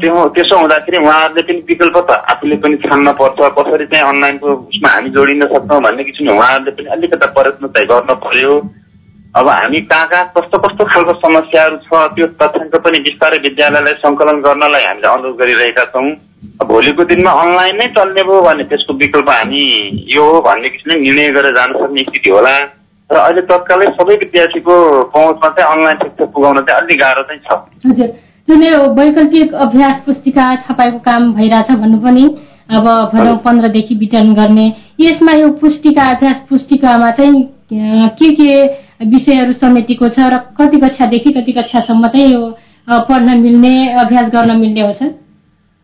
त्यो 0.00 0.24
त्यसो 0.34 0.56
हुँदाखेरि 0.58 0.98
उहाँहरूले 1.04 1.42
पनि 1.44 1.60
विकल्प 1.68 1.96
त 2.08 2.10
आफूले 2.32 2.56
पनि 2.64 2.76
छान्न 2.88 3.12
पर्छ। 3.20 3.38
कसरी 3.58 3.86
चाहिँ 3.92 4.04
अनलाइनको 4.08 4.48
उसमा 4.48 4.88
हामी 4.96 5.10
जोडिन 5.12 5.42
सक्छौँ 5.52 5.80
भन्ने 5.84 6.04
किसिमले 6.08 6.32
उहाँहरूले 6.38 6.72
पनि 6.72 6.88
अलिकति 6.96 7.28
प्रयत्न 7.36 7.68
चाहिँ 7.76 7.88
गर्नु 7.92 8.14
पर्यो। 8.24 8.52
अब 9.34 9.48
हामी 9.48 9.80
कहाँ 9.90 10.06
कहाँ 10.08 10.24
कस्तो 10.36 10.58
कस्तो 10.58 10.84
खालको 10.84 11.12
समस्याहरू 11.20 11.76
छ 11.84 12.06
त्यो 12.14 12.26
तथ्याङ्क 12.40 12.76
पनि 12.84 12.98
बिस्तारै 13.06 13.38
विद्यालयलाई 13.44 13.94
सङ्कलन 14.04 14.40
गर्नलाई 14.46 14.84
हामीले 14.84 15.08
अनुरोध 15.08 15.36
गरिरहेका 15.40 15.84
छौँ। 15.92 16.08
भोलिको 16.70 17.04
दिनमा 17.10 17.30
अनलाइन 17.42 17.76
नै 17.76 17.86
चल्ने 17.98 18.22
भयो 18.28 18.40
भने 18.46 18.64
त्यसको 18.70 18.94
विकल्प 19.02 19.30
हामी 19.30 19.62
यो 20.14 20.24
हो 20.24 20.40
भन्ने 20.48 20.68
किसिमले 20.68 21.00
निर्णय 21.00 21.30
गरेर 21.36 21.54
जान 21.58 21.72
सक्ने 21.76 22.02
स्थिति 22.08 22.30
होला। 22.30 22.54
र 23.10 23.16
अहिले 23.18 23.42
तत्कालै 23.50 23.86
सबै 23.98 24.16
विद्यार्थीको 24.24 24.74
पहुँचमा 25.12 25.48
चाहिँ 25.58 25.70
अनलाइन 25.72 25.96
शिक्षा 26.02 26.24
पुगाउन 26.32 26.60
चाहिँ 26.64 26.80
अलिक 26.80 26.98
गाह्रो 27.00 27.22
चाहिँ 27.28 27.40
छ। 27.44 27.60
हजुर। 27.86 28.10
जुन 28.48 28.62
यो 28.64 28.80
वैकल्पिक 28.96 29.54
अभ्यास 29.66 30.02
पुस्तिका 30.06 30.44
छपाएको 30.66 30.98
काम 31.06 31.32
भइरहेछ 31.36 31.70
भन्नु 31.84 31.98
पनि 32.00 32.24
अब 32.76 32.86
भनौँ 33.14 33.36
पन्ध्रदेखि 33.44 33.94
वितरण 34.02 34.34
गर्ने। 34.34 34.66
यसमा 35.00 35.32
यो 35.32 35.48
पुस्तिका 35.62 36.10
अभ्यास 36.16 36.44
पुस्तिकामा 36.50 37.10
चाहिँ 37.20 37.42
के 37.72 38.30
के 38.36 38.52
विषयहरू 39.00 39.52
समेटेको 39.54 40.08
छ 40.08 40.28
र 40.32 40.36
कति 40.58 40.78
कक्षादेखि 40.80 41.30
कति 41.32 41.52
कक्षासम्म 41.52 42.06
चाहिँ 42.08 42.32
यो 42.32 42.44
पढ्न 43.08 43.40
मिल्ने 43.40 43.72
अभ्यास 44.00 44.30
गर्न 44.34 44.56
मिल्ने 44.58 44.80
हो 44.80 44.92
सर? 44.92 45.10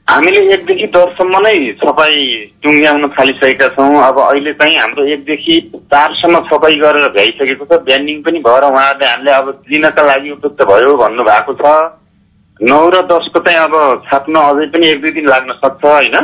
हामीले 0.09 0.41
एकदेखि 0.55 0.87
दससम्म 0.95 1.39
नै 1.43 1.57
छपाई 1.81 2.23
टुङ्ग्याउन 2.63 3.07
थालिसकेका 3.15 3.69
छौँ। 3.75 4.03
अब 4.05 4.19
अहिले 4.21 4.53
चाहिँ 4.53 4.77
हाम्रो 4.79 5.05
एकदेखि 5.15 5.61
चारसम्म 5.95 6.41
छपाई 6.51 6.75
गरेर 6.83 7.09
भ्याइसकेको 7.17 7.65
छ। 7.65 7.79
ब्यान्डिङ 7.87 8.21
पनि 8.23 8.39
भएर 8.47 8.65
उहाँहरूले 8.71 9.07
हामीले 9.11 9.33
अब 9.33 9.49
लिनका 9.73 10.03
लागि 10.03 10.31
उपयुक्त 10.31 10.63
भयो 10.71 10.97
भन्नुभएको 11.03 11.55
छ। 11.63 11.75
नौ 12.61 12.83
र 12.89 13.01
दसको 13.11 13.41
चाहिँ 13.47 13.59
अब 13.59 14.05
छाप्न 14.11 14.35
अझै 14.41 14.67
पनि 14.75 14.89
एक 14.89 15.01
दुई 15.03 15.11
दिन 15.13 15.27
लाग्न 15.29 15.53
सक्छ 15.65 15.85
होइन? 15.85 16.17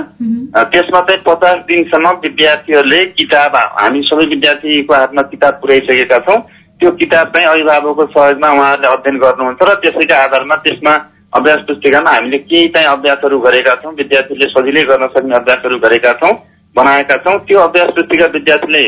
त्यसमा 0.74 1.00
चाहिँ 1.08 1.22
पचास 1.26 1.56
दिनसम्म 1.70 2.12
विद्यार्थीहरूले 2.24 3.04
किताब 3.18 3.56
हामी 3.80 4.02
सबै 4.10 4.26
विद्यार्थीको 4.34 4.94
हातमा 4.94 5.22
किताब 5.32 5.54
पुर्याइसकेका 5.62 6.18
छौँ। 6.28 6.38
त्यो 6.80 6.90
किताब 6.96 7.26
चाहिँ 7.28 7.46
अभिभावकको 7.48 8.04
सहयोगमा 8.12 8.50
उहाँहरूले 8.50 8.88
अध्ययन 8.88 9.16
गर्नुहुन्छ 9.20 9.62
र 9.68 9.74
त्यसैको 9.80 10.14
आधारमा 10.16 10.56
त्यसमा 10.64 10.92
अभ्यास 11.38 11.60
पुस्तिकामा 11.68 12.10
हामीले 12.10 12.38
केही 12.50 12.68
चाहिँ 12.74 12.88
अभ्यासहरू 12.88 13.38
गरेका 13.40 13.74
छौँ 13.82 13.92
विद्यार्थीले 13.94 14.46
सजिलै 14.50 14.82
गर्न 14.90 15.06
सक्ने 15.14 15.34
अभ्यासहरू 15.36 15.78
गरेका 15.78 16.12
छौँ 16.20 16.32
बनाएका 16.76 17.16
छौँ। 17.24 17.36
त्यो 17.46 17.58
अभ्यास 17.60 17.90
पुस्तिका 17.96 18.26
विद्यार्थीले 18.32 18.82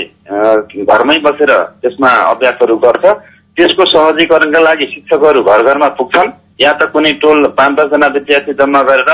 घरमै 0.89 1.19
बसेर 1.27 1.53
त्यसमा 1.83 2.11
अभ्यासहरू 2.33 2.77
गर्छ। 2.85 3.05
त्यसको 3.57 3.85
सहजीकरणका 3.93 4.61
लागि 4.61 4.87
शिक्षकहरू 4.95 5.43
घर 5.43 5.63
घरमा 5.63 5.89
पुग्छन्। 6.01 6.31
या 6.61 6.73
त 6.73 6.89
कुनै 6.93 7.13
टोल 7.23 7.47
पाँच 7.59 7.73
दसजना 7.77 8.07
विद्यार्थी 8.17 8.53
जम्मा 8.55 8.83
गरेर 8.89 9.11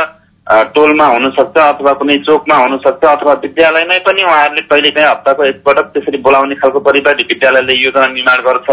टोलमा 0.48 1.06
हुनसक्छ 1.06 1.56
अथवा 1.60 1.92
कुनै 2.00 2.16
चोकमा 2.26 2.56
हुनसक्छ 2.56 3.04
अथवा 3.06 3.32
विद्यालयमै 3.42 3.98
पनि 4.06 4.22
उहाँहरूले 4.24 4.62
कहिले 4.70 4.90
काहीँ 4.96 5.10
हप्ताको 5.10 5.44
एकपटक 5.44 5.86
त्यसरी 5.94 6.18
बोलाउने 6.26 6.54
खालको 6.60 6.80
परिपाटी 6.88 7.24
विद्यालयले 7.32 7.74
योजना 7.78 8.06
निर्माण 8.14 8.38
गर्छ। 8.46 8.68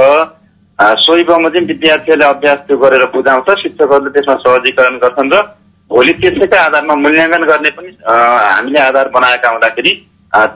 सोही 1.02 1.24
बमोजिम 1.24 1.66
विद्यार्थीहरूले 1.66 2.26
अभ्यास 2.26 2.60
त्यो 2.68 2.78
गरेर 2.80 3.04
बुझाउँछ 3.12 3.50
शिक्षकहरूले 3.62 4.12
त्यसमा 4.16 4.36
सहजीकरण 4.44 4.98
गर्छन् 5.04 5.32
र 5.34 5.42
भोलि 5.90 6.14
त्यसैका 6.22 6.62
आधारमा 6.62 6.96
मूल्याङ्कन 7.04 7.44
गर्ने 7.52 7.70
पनि 7.78 7.92
हामीले 8.08 8.80
आधार 8.82 9.08
बनाएका 9.16 9.50
हुँदाखेरि 9.50 9.94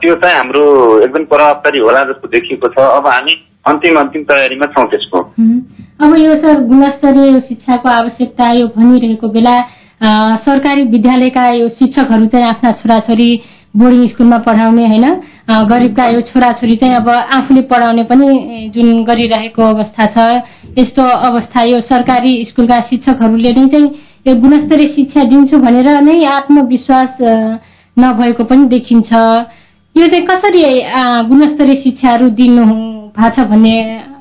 त्यो 0.00 0.14
चाहिँ 0.22 0.36
हाम्रो 0.36 0.64
एकदम 1.04 1.24
प्रभावकारी 1.32 1.78
होला 1.80 2.02
जस्तो 2.10 2.28
देखिएको 2.32 2.68
छ। 2.68 2.78
अब 2.96 3.06
हामी 3.06 3.34
अन्तिम 3.70 3.98
अन्तिम 4.00 4.22
तयारीमा 4.30 4.66
छौँ 4.72 4.86
त्यसको। 4.92 5.18
अब 6.04 6.16
यो 6.18 6.34
सर 6.42 6.60
गुणस्तरीय 6.72 7.40
शिक्षाको 7.48 7.88
आवश्यकता 7.88 8.50
यो 8.52 8.66
भनिरहेको 8.76 9.28
बेला 9.36 9.54
सरकारी 10.00 10.84
विद्यालयका 10.90 11.46
यो 11.50 11.68
शिक्षकहरू 11.70 12.26
चाहिँ 12.26 12.46
आफ्ना 12.46 12.70
छोराछोरी 12.80 13.30
बोर्डिङ 13.76 14.06
स्कुलमा 14.08 14.38
पढाउने 14.46 14.86
होइन? 14.86 15.04
गरिबका 15.70 16.06
यो 16.06 16.20
छोराछोरी 16.28 16.76
चाहिँ 16.76 16.94
अब 16.96 17.08
आफूले 17.08 17.60
पढाउने 17.68 18.02
पनि 18.08 18.70
जुन 18.74 19.02
गरिरहेको 19.04 19.62
अवस्था 19.64 20.06
छ 20.16 20.26
यस्तो 20.78 21.02
अवस्था 21.28 21.62
यो 21.64 21.80
सरकारी 21.90 22.32
स्कुलका 22.48 22.78
शिक्षकहरूले 22.88 23.52
नै 23.52 23.66
चाहिँ 23.68 23.86
यो 24.26 24.34
गुणस्तरीय 24.40 24.88
शिक्षा 24.96 25.24
दिन्छु 25.30 25.58
भनेर 25.60 25.88
नै 26.00 26.24
आत्मविश्वास 26.32 27.22
नभएको 27.96 28.44
पनि 28.44 28.64
देखिन्छ। 28.72 29.12
यो 29.94 30.06
चाहिँ 30.08 30.26
कसरी 30.26 30.62
गुणस्तरीय 31.28 31.82
शिक्षाहरू 31.82 32.28
दिनु 32.40 32.64
भएको 32.64 33.34
छ 33.36 33.48
भन्ने 33.50 33.76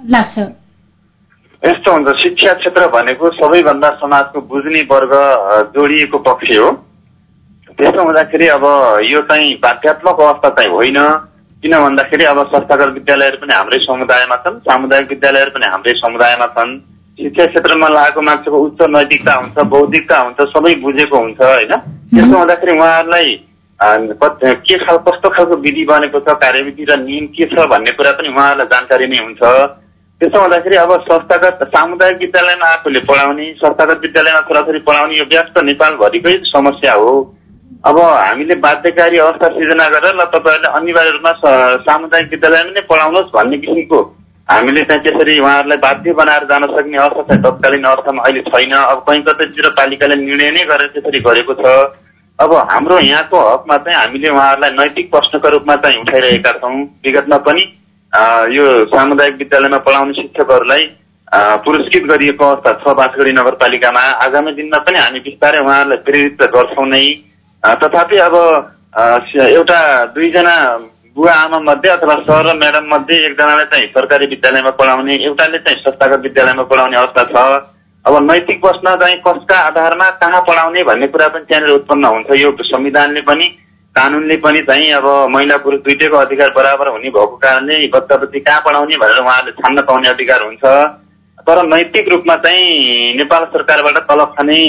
लाग्छ? 0.10 0.59
यस्तो 1.64 1.92
हुन्छ 1.92 2.12
शिक्षा 2.18 2.54
क्षेत्र 2.60 2.88
भनेको 2.92 3.30
सबैभन्दा 3.36 3.90
समाजको 4.02 4.42
बुझ्ने 4.48 4.82
वर्ग 4.92 5.14
जोडिएको 5.76 6.18
पक्ष 6.28 6.52
हो। 6.58 6.70
त्यसो 7.78 8.04
हुँदाखेरि 8.04 8.48
अब 8.48 8.64
यो 9.04 9.22
चाहिँ 9.28 9.50
बाध्यात्मक 9.64 10.22
अवस्था 10.22 10.50
चाहिँ 10.50 10.72
होइन। 10.72 11.00
किन 11.64 11.74
भन्दाखेरि 11.78 12.26
अब 12.26 12.40
संस्थागत 12.48 12.94
विद्यालयहरू 12.94 13.38
पनि 13.42 13.54
हाम्रै 13.56 13.80
समुदायमा 13.86 14.36
छन् 14.46 14.60
सामुदायिक 14.68 15.10
विद्यालयहरू 15.10 15.52
पनि 15.52 15.68
हाम्रै 15.68 15.94
समुदायमा 16.00 16.48
छन्। 16.56 16.72
शिक्षा 17.20 17.46
क्षेत्रमा 17.52 17.88
लागेको 17.92 18.22
मान्छेको 18.22 18.58
उच्च 18.66 18.82
नैतिकता 18.96 19.34
हुन्छ 19.40 19.68
बौद्धिकता 19.68 20.18
हुन्छ 20.22 20.40
सबै 20.56 20.74
बुझेको 20.80 21.18
हुन्छ 21.20 21.42
होइन? 21.42 21.74
त्यसो 22.16 22.36
हुँदाखेरि 22.38 22.78
उहाँहरूलाई 22.80 23.30
के 23.80 24.78
खाल 24.86 24.98
कस्तो 25.04 25.30
खालको 25.36 25.56
विधि 25.60 25.84
बनेको 25.92 26.20
छ 26.24 26.40
कार्यविधि 26.40 26.84
र 26.88 26.98
नियम 27.04 27.26
के 27.36 27.46
छ 27.52 27.68
भन्ने 27.68 27.92
कुरा 28.00 28.12
पनि 28.16 28.30
उहाँहरूलाई 28.32 28.72
जानकारी 28.72 29.08
नै 29.12 29.20
हुन्छ। 29.24 29.42
त्यसो 30.22 30.40
हुँदाखेरि 30.42 30.76
अब 30.76 30.92
संस्थागत 31.02 31.60
सामुदायिक 31.74 32.18
विद्यालयमा 32.20 32.68
आफूले 32.70 33.00
पढाउने 33.10 33.46
संस्थागत 33.60 34.00
विद्यालयमा 34.04 34.42
छोराछोरी 34.48 34.80
पढाउने 34.88 35.16
यो 35.18 35.26
व्यस्त 35.32 35.60
नेपालभरिकै 35.64 36.34
समस्या 36.46 36.94
हो। 36.94 37.12
अब 37.88 38.00
हामीले 38.00 38.56
बाध्यकारी 38.66 39.18
अवस्था 39.18 39.48
सिर्जना 39.56 39.88
गरेर 39.96 40.16
ल 40.16 40.26
तपाईँहरूले 40.34 40.74
अनिवार्य 40.80 41.12
रूपमा 41.16 41.32
सामुदायिक 41.88 42.30
विद्यालयमा 42.32 42.72
नै 42.76 42.84
पढाउनुहोस् 42.92 43.32
भन्ने 43.36 43.58
किसिमको 43.64 44.00
हामीले 44.50 44.82
चाहिँ 44.92 45.04
त्यसरी 45.04 45.40
उहाँहरूलाई 45.40 45.78
बाध्य 45.88 46.14
बनाएर 46.20 46.44
जान 46.52 46.64
सक्ने 46.76 46.98
अवस्था 47.00 47.24
चाहिँ 47.24 47.44
तत्कालीन 47.44 47.84
अवस्थामा 47.88 48.22
अहिले 48.28 48.42
छैन। 48.52 48.74
अब 48.76 49.00
कहीँ 49.08 49.24
कतैतिर 49.24 49.70
पालिकाले 49.80 50.16
निर्णय 50.20 50.52
नै 50.52 50.64
गरेर 50.68 50.94
त्यसरी 50.94 51.20
गरेको 51.28 51.54
छ। 51.64 51.66
अब 52.40 52.52
हाम्रो 52.72 53.00
यहाँको 53.00 53.38
हकमा 53.48 53.78
चाहिँ 53.88 54.00
हामीले 54.00 54.34
उहाँहरूलाई 54.36 54.72
नैतिक 54.80 55.12
प्रश्नको 55.12 55.50
रूपमा 55.56 55.76
चाहिँ 55.84 56.02
उठाइरहेका 56.02 56.52
छौँ। 56.60 56.76
विगतमा 57.06 57.38
पनि 57.48 57.64
यो 58.14 58.66
सामुदायिक 58.90 59.36
विद्यालयमा 59.38 59.78
पढाउने 59.86 60.14
शिक्षकहरूलाई 60.14 60.84
पुरस्कृत 61.66 62.04
गरिएको 62.10 62.46
अवस्था 62.46 62.72
छ 62.82 62.94
बाँसगढी 62.98 63.32
नगरपालिकामा। 63.32 64.02
आगामी 64.26 64.52
दिनमा 64.52 64.78
पनि 64.82 64.98
हामी 65.00 65.20
बिस्तारै 65.20 65.60
उहाँहरूलाई 65.62 65.98
प्रेरित 66.06 66.42
गर्छौँ 66.56 66.88
नै। 66.90 67.06
तथापि 67.64 68.18
अब 68.18 68.36
एउटा 69.38 69.80
दुईजना 70.16 70.56
बुवा 71.16 71.34
आमा 71.34 71.60
मध्ये 71.62 71.92
अथवा 71.92 72.16
सर 72.26 72.46
र 72.50 72.54
म्याडम 72.58 72.86
मध्ये 72.90 73.18
एकजनालाई 73.26 73.66
चाहिँ 73.70 73.88
सरकारी 73.94 74.26
विद्यालयमा 74.34 74.72
पढाउने 74.80 75.16
एउटाले 75.26 75.58
चाहिँ 75.60 75.82
संस्थागत 75.84 76.20
विद्यालयमा 76.26 76.64
पढाउने 76.66 76.98
अवस्था 76.98 77.24
छ। 77.30 77.36
अब 78.06 78.14
नैतिक 78.26 78.62
प्रश्न 78.62 78.96
चाहिँ 78.96 79.18
कसका 79.22 79.58
आधारमा 79.70 80.10
कहाँ 80.18 80.42
पढाउने 80.48 80.84
भन्ने 80.84 81.08
कुरा 81.14 81.28
पनि 81.30 81.46
त्यहाँनिर 81.46 81.76
उत्पन्न 81.76 82.06
हुन्छ। 82.06 82.30
यो 82.42 82.50
संविधानले 82.64 83.22
पनि 83.22 83.46
कानुनले 83.96 84.36
पनि 84.38 84.62
चाहिँ 84.64 84.92
अब 84.94 85.06
महिला 85.32 85.58
पुरुष 85.60 85.80
दुइटैको 85.82 86.18
अधिकार 86.18 86.50
बराबर 86.56 86.88
हुने 86.88 87.10
भएको 87.10 87.38
कारणले 87.38 87.88
बच्चा 87.90 88.16
बच्ची 88.18 88.40
कहाँ 88.40 88.62
पढाउने 88.66 88.98
भनेर 88.98 89.22
उहाँहरूले 89.22 89.52
छान्न 89.62 89.82
पाउने 89.88 90.10
अधिकार 90.10 90.44
हुन्छ। 90.44 90.66
तर 91.48 91.64
नैतिक 91.68 92.10
रूपमा 92.10 92.36
चाहिँ 92.44 93.16
नेपाल 93.18 93.46
सरकारबाट 93.54 93.98
तलब 94.10 94.30
खाने 94.38 94.60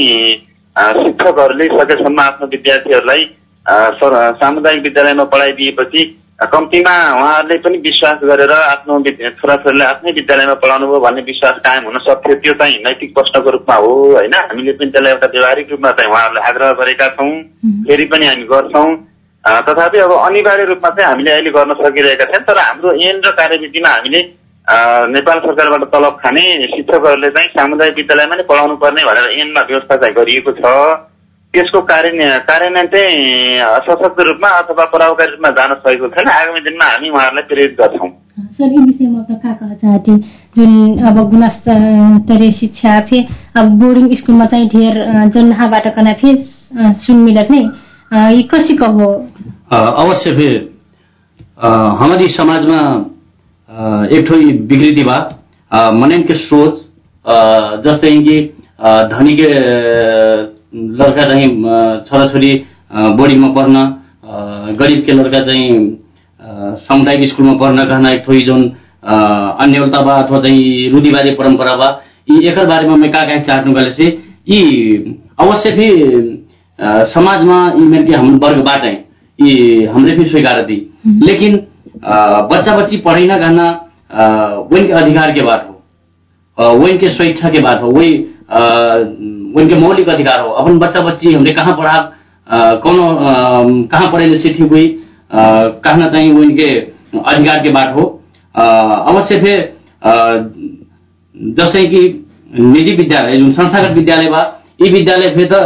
शिक्षकहरूले 0.99 1.67
सकेसम्म 1.69 2.21
आफ्नो 2.21 2.47
विद्यार्थीहरूलाई 2.47 3.25
सामुदायिक 4.41 4.83
विद्यालयमा 4.83 5.25
पढाइदिएपछि 5.35 6.05
कम्तीमा 6.53 6.93
उहाँहरूले 7.15 7.59
पनि 7.65 7.79
विश्वास 7.79 8.23
गरेर 8.25 8.53
आफ्नो 8.53 8.99
छोराछोरीलाई 9.41 9.87
आफ्नै 9.87 10.13
विद्यालयमा 10.13 10.55
पढाउनु 10.63 10.87
भयो 10.87 11.01
भन्ने 11.01 11.23
विश्वास 11.23 11.61
कायम 11.67 11.85
हुन 11.85 11.99
सक्थ्यो। 12.07 12.35
त्यो 12.41 12.55
चाहिँ 12.61 12.79
नैतिक 12.85 13.15
प्रश्नको 13.15 13.51
रूपमा 13.51 13.77
हो 13.77 13.93
होइन? 14.15 14.35
हामीले 14.35 14.73
पनि 14.73 14.91
त्यसलाई 14.91 15.13
एउटा 15.13 15.29
व्यवहारिक 15.35 15.71
रूपमा 15.71 15.91
चाहिँ 16.01 16.11
उहाँहरूलाई 16.13 16.45
आग्रह 16.51 16.73
गरेका 16.81 17.09
छौँ। 17.21 17.31
फेरि 17.87 18.05
पनि 18.13 18.27
हामी 18.27 18.45
गर्छौँ। 18.55 18.89
तथापि 19.45 19.99
अब 19.99 20.13
अनिवार्य 20.13 20.65
रूपमा 20.71 20.89
चाहिँ 20.91 21.11
हामीले 21.11 21.31
अहिले 21.33 21.51
गर्न 21.51 21.75
सकिरहेका 21.81 22.25
छैन 22.33 22.43
तर 22.49 22.59
हाम्रो 22.59 22.91
ऐन 23.09 23.21
र 23.27 23.31
कार्यविधिमा 23.39 23.91
हामीले 23.95 24.21
नेपाल 25.13 25.39
सरकारबाट 25.41 25.85
तलब 25.93 26.19
खाने 26.23 26.43
शिक्षकहरूले 26.73 27.29
चाहिँ 27.37 27.49
सामुदायिक 27.51 27.97
विद्यालयमा 27.97 28.37
नै 28.37 28.43
पढाउनु 28.51 28.77
पर्ने 28.83 29.07
भनेर 29.07 29.27
ऐनमा 29.41 29.63
व्यवस्था 29.71 29.97
चाहिँ 29.97 30.15
गरिएको 30.17 30.53
छ। 30.61 30.75
त्यसको 31.55 31.81
कार्यान्वयन 31.83 32.39
कार्यान्वयन 32.47 32.87
चाहिँ 32.93 33.15
सशक्त 33.87 34.21
रूपमा 34.29 34.49
अथवा 34.59 34.85
प्रभावकारी 34.93 35.31
रूपमा 35.31 35.51
जान 35.57 35.75
सकेको 35.81 36.09
छैन। 36.15 36.29
आगामी 36.31 36.61
दिनमा 36.61 36.87
हामी 36.87 37.09
उहाँहरूलाई 37.11 37.45
प्रेरित 37.51 37.75
गर्छौँ। 37.81 38.11
सर 38.61 38.71
यी 38.71 38.85
विषयमा 38.85 39.21
कह 39.43 39.75
चाहते 39.75 40.17
जुन 40.57 40.71
अब 41.09 41.19
गुणस्तरीय 41.31 42.53
शिक्षा 42.61 42.93
फे 43.11 43.19
अब 43.59 43.67
बोर्डिङ 43.81 44.07
स्कुलमा 44.21 44.47
चाहिँ 44.53 44.69
धेर 44.77 44.95
जुन 45.35 45.49
नहाबाट 45.49 45.89
कना 45.97 46.13
फे 46.23 46.35
सुन 47.03 47.17
मिलत 47.27 47.51
नै 47.51 47.65
यी 48.37 48.43
कसी 48.55 48.77
कहो? 48.77 49.09
अवश्य 49.71 50.31
फिर 50.37 50.55
हमारी 52.01 52.27
समाजमा 52.37 52.79
एक 54.17 54.27
ठो 54.29 54.37
विकृति 54.71 55.03
बा 55.09 55.17
मनन 56.01 56.23
के 56.31 56.39
सोच 56.45 56.79
जस्तै 57.87 58.11
कि 58.29 58.39
धनी 59.13 59.37
के 59.41 59.49
लड़का 61.01 61.25
चाहिँ 61.31 61.49
छोराछोरी 62.09 62.53
बोर्डिङमा 63.21 63.49
पढ्न 63.59 63.85
गरिब 64.81 65.05
के 65.07 65.13
लड़का 65.21 65.41
चाहिँ 65.49 65.69
सामुदायिक 66.87 67.29
स्कुलमा 67.33 67.53
पढ्न 67.63 67.85
कहना 67.91 68.11
एक 68.17 68.27
थोड़ी 68.29 68.41
जुन 68.49 68.65
अन्यलता 69.67 70.01
बा 70.09 70.15
अथवा 70.23 70.39
चाहिँ 70.47 70.89
रूढ़िवादी 70.93 71.35
परम्परा 71.43 71.77
बा 71.83 71.89
यी 72.31 72.47
एकर 72.49 72.67
बारेमा 72.73 72.97
मैं 73.05 73.11
का 73.13 73.23
कहे 73.29 73.41
चाहनु 73.51 73.73
गले 73.79 73.93
से 74.01 74.09
यी 74.55 74.61
अवश्य 75.47 75.71
भी 75.79 75.89
समाजमा 77.15 77.61
यी 77.79 77.87
मेरे 77.95 78.05
के 78.07 78.15
हम 78.21 78.35
वर्गबाट 78.45 78.85
हमरे 79.41 80.17
भी 80.17 80.29
स्वीकार 80.31 80.65
दी। 80.67 80.77
लेकिन 81.27 81.57
बच्चा 82.53 82.77
बच्ची 82.77 82.97
पढ़े 83.01 83.27
ना 83.27 83.37
कहना 83.37 83.67
वही 84.73 84.83
के 84.85 84.93
अधिकार 84.93 85.31
के 85.33 85.43
बात 85.43 85.67
हो 85.69 86.73
वही 86.79 86.93
के 86.99 87.07
स्वेच्छा 87.09 87.49
के 87.49 87.61
बात 87.61 87.83
हो 87.83 87.91
वही 87.91 88.13
वही 89.55 89.69
के 89.69 89.77
मौलिक 89.79 90.09
अधिकार 90.09 90.41
हो। 90.41 90.51
अपन 90.53 90.79
बच्चा 90.79 91.01
बच्ची 91.01 91.33
हमने 91.33 91.51
कहाँ 91.53 91.75
पढ़ा 91.77 91.99
कौन 92.85 93.83
कहाँ 93.93 94.11
पढ़े 94.13 94.31
सीखी 94.43 94.63
हुई 94.69 94.87
कहना 95.33 96.11
चाहिए 96.11 96.33
वो 96.33 96.43
इनके 96.43 96.71
अधिकार 97.27 97.63
के 97.65 97.73
बात 97.73 97.95
हो। 97.97 98.05
अवश्य 98.55 99.41
फिर 99.43 99.59
जैसे 101.59 101.85
कि 101.87 102.03
निजी 102.61 102.95
विद्यालय 102.97 103.39
जो 103.39 103.53
संस्थागत 103.53 103.97
विद्यालय 103.99 104.29
बा 104.29 104.41
ये 104.83 104.91
विद्यालय 104.93 105.35
फिर 105.37 105.47
तो 105.53 105.61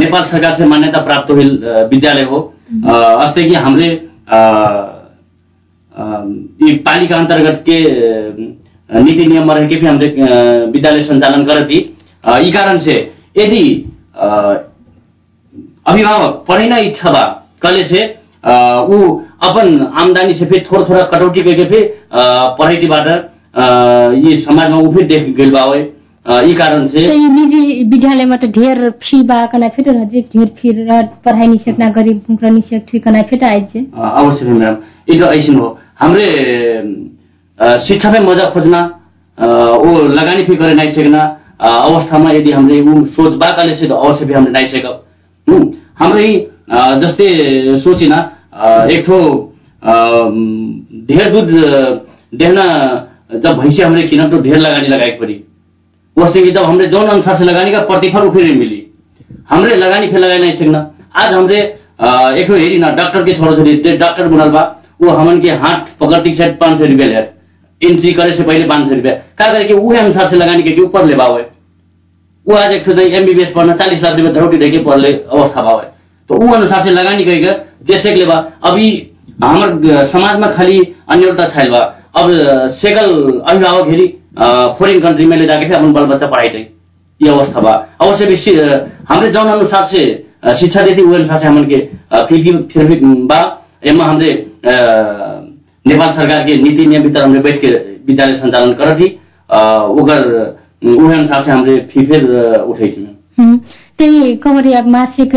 नेपाल 0.00 0.22
सरकार 0.30 0.58
से 0.60 0.66
मान्यता 0.66 1.04
प्राप्त 1.04 1.30
हुई 1.32 1.44
विद्यालय 1.90 2.22
हो। 2.30 2.38
अस्ते 2.68 3.42
कि 3.48 3.54
हमरे 3.54 3.86
ये 6.66 6.76
पालिका 6.86 7.16
अंतर्गत 7.16 7.64
के 7.68 7.78
नीति 8.90 9.26
नियम 9.28 9.50
रह 9.50 9.64
के 9.68 9.80
भी 9.80 9.86
हमरे 9.86 10.06
विद्यालय 10.72 11.00
संचालन 11.08 11.44
करती। 11.46 11.78
ई 12.46 12.50
कारण 12.52 12.78
से 12.86 12.94
यदि 13.38 13.62
अभिभावक 15.92 16.44
पढ़े 16.48 16.80
इच्छा 16.88 17.10
बा 17.10 17.22
कले 17.62 17.82
से 17.92 18.02
ऊ 18.94 19.08
अपन 19.48 19.78
आमदनी 20.00 20.38
से 20.38 20.46
फिर 20.50 20.64
थोड़ा 20.72 21.02
कटौती 21.14 21.40
करके 21.44 21.64
फिर 21.72 21.82
पढ़ाईबाट 22.60 23.08
ये 24.26 24.34
समाजमा 24.44 24.76
ऊ 24.88 24.94
फिर 24.94 25.06
देख 25.08 25.34
गइल 25.36 25.50
बा 25.56 25.64
यी 26.26 26.52
कारण 26.58 26.86
तो 26.88 27.00
निजी 27.32 27.62
विद्यालयमा 27.92 28.36
त 28.42 28.46
ढेर 28.56 28.78
फी 29.04 29.22
बा 29.30 29.38
कना 29.52 29.68
फेट 29.76 29.88
रजे 29.88 30.20
ढेर 30.34 30.46
फी 30.60 30.70
र 30.76 31.00
पढ़ाई 31.24 31.46
निषेध 31.54 31.78
ना 31.82 31.88
गरीब 31.96 32.22
भुक्र 32.28 32.50
निषेध 32.50 32.82
थी 32.92 32.98
कना 33.06 33.20
फेट 33.30 33.44
आइज 33.44 33.64
जे 33.74 33.80
अवश्य 34.10 34.46
मैडम 34.52 34.76
ये 35.12 35.18
तो 35.20 35.26
ऐसे 35.32 35.52
हो। 35.54 35.68
हमरे 36.00 36.26
शिक्षा 37.88 38.10
में 38.12 38.18
मजा 38.30 38.44
खोजना 38.56 38.80
वो 39.84 39.92
लगानी 40.16 40.42
भी 40.48 40.56
करे 40.64 40.74
नहीं 40.80 40.94
सकना 40.96 41.22
अवस्थामा 41.68 42.30
यदि 42.40 42.52
हमले 42.52 42.80
ऊ 42.80 43.04
सोच 43.20 43.38
बा 43.44 43.50
कले 43.60 43.74
से 43.82 43.88
तो 43.88 43.96
अवश्य 44.08 44.24
भी 44.26 44.34
हमले 44.34 44.50
नहीं 44.58 44.72
सकब 44.74 45.74
हमरे 46.02 46.26
जस्तै 47.04 47.28
सोचिना 47.86 48.18
एक 48.96 49.06
ठो 49.06 49.18
ढेर 51.08 51.32
दूध 51.32 51.50
देहना 52.42 52.64
जब 53.44 53.58
भैंसी 53.60 53.82
हमरे 53.82 54.02
किनब 54.08 54.30
तो 54.36 54.42
ढेर 54.42 54.58
लगानी 54.58 54.88
लगाई 54.88 55.18
पड़ी 55.20 55.43
वस्तु 56.16 56.42
कि 56.42 56.50
जब 56.50 56.62
हमरे 56.62 56.86
जौन 56.86 57.06
अनुसार 57.08 57.36
से 57.38 57.44
लगानी 57.44 57.72
का 57.72 57.80
प्रतिफल 57.86 58.28
फिर 58.30 58.56
मिली। 58.58 58.80
हमरे 59.50 59.76
लगानी 59.76 60.06
फिर 60.08 60.18
लगाई 60.18 60.38
नहीं 60.38 60.58
सकना। 60.58 60.80
आज 61.16 61.34
हमरे 61.34 61.56
एक 62.40 62.50
हेरी 62.50 62.78
ना 62.78 62.88
डॉक्टर 62.98 63.22
के 63.22 63.32
छोड़ 63.32 63.52
छोड़ी 63.54 63.74
डॉक्टर 63.94 64.28
बुनल 64.28 64.50
बा 64.50 64.62
वो 65.02 65.10
हमन 65.10 65.40
के 65.40 65.56
हाथ 65.56 65.90
पकड़ती 66.00 66.34
से 66.36 66.50
पाँच 66.60 66.78
सौ 66.78 66.86
रुपया 66.86 67.06
ले। 67.06 67.22
एंट्री 67.82 68.12
करे 68.12 68.36
से 68.36 68.44
पहले 68.44 68.66
पाँच 68.68 68.88
सौ 68.88 68.94
रुपया। 68.94 69.14
का 69.38 69.48
करके 69.52 69.74
वो 69.74 69.94
अनुसार 69.96 70.32
से 70.32 70.38
लगानी 70.38 70.62
के 70.62 70.80
ऊपर 70.82 71.04
ले 71.06 71.14
बावे। 71.14 71.42
वो 72.46 72.54
आज 72.56 72.72
एक 72.72 72.84
ठो 72.84 73.00
एमबीबीएस 73.00 73.52
पढ़ना 73.56 73.72
चालीस 73.74 74.02
लाख 74.02 74.18
रुपया 74.18 74.32
धरोटी 74.34 74.56
देके 74.56 74.84
पढ़ले 74.84 75.10
अवस्था 75.10 75.62
बावे। 75.62 75.86
तो 76.30 76.34
वो 76.36 76.54
अनुसार 76.54 76.86
से 76.86 76.92
लगानी 76.92 77.24
करके 77.24 77.52
जैसे 77.88 78.12
के 78.14 78.24
बा 78.24 78.34
अभी 78.64 78.88
हमार 79.44 79.68
समाज 80.08 80.40
में 80.40 80.56
खाली 80.56 80.80
अन्यता 81.10 81.44
छाइल 81.54 81.70
बा। 81.72 81.80
अब 82.20 82.30
सेकल 82.82 83.10
अभिभावक 83.50 83.88
हेरी 83.90 84.06
फॉरेन 84.78 85.00
कंट्री 85.04 85.26
में 85.26 85.36
ले 85.36 85.46
जाके 85.46 85.68
थे 85.70 85.76
अपन 85.78 85.92
बाल 85.92 86.04
बच्चा 86.12 86.26
पढ़ाई 86.30 86.48
थे 86.54 86.62
ये 87.20 87.28
अवस्था 87.30 87.60
बा 87.66 87.72
अवश्य 88.06 88.26
भी 88.30 88.36
हमरे 89.12 89.30
जौन 89.32 89.48
अनुसार 89.56 89.88
से 89.94 90.04
शिक्षा 90.60 90.82
देती 90.86 91.02
वो 91.02 91.14
अनुसार 91.14 91.42
से 91.42 91.48
हमन 91.48 91.64
के 91.72 91.78
फिर 92.30 92.62
फिर 92.72 92.86
भी 92.88 93.14
बा 93.32 93.40
एमा 93.92 94.04
हमरे 94.10 94.30
नेपाल 94.66 96.16
सरकार 96.18 96.46
के 96.48 96.56
नीति 96.62 96.86
नियम 96.86 97.02
भीतर 97.02 97.22
हमरे 97.24 97.40
बैठ 97.46 97.60
के 97.64 97.70
विद्यालय 98.08 98.38
संचालन 98.44 98.70
कर 98.82 98.98
थी 99.00 99.08
ओकर 100.02 100.26
अनुसार 101.18 101.44
से 101.44 101.50
हमरे 101.50 101.76
फी 101.92 102.06
फिर 102.10 102.26
त्यही 103.98 104.34
कमरी 104.44 104.72
अब 104.78 104.86
मासिक 104.96 105.34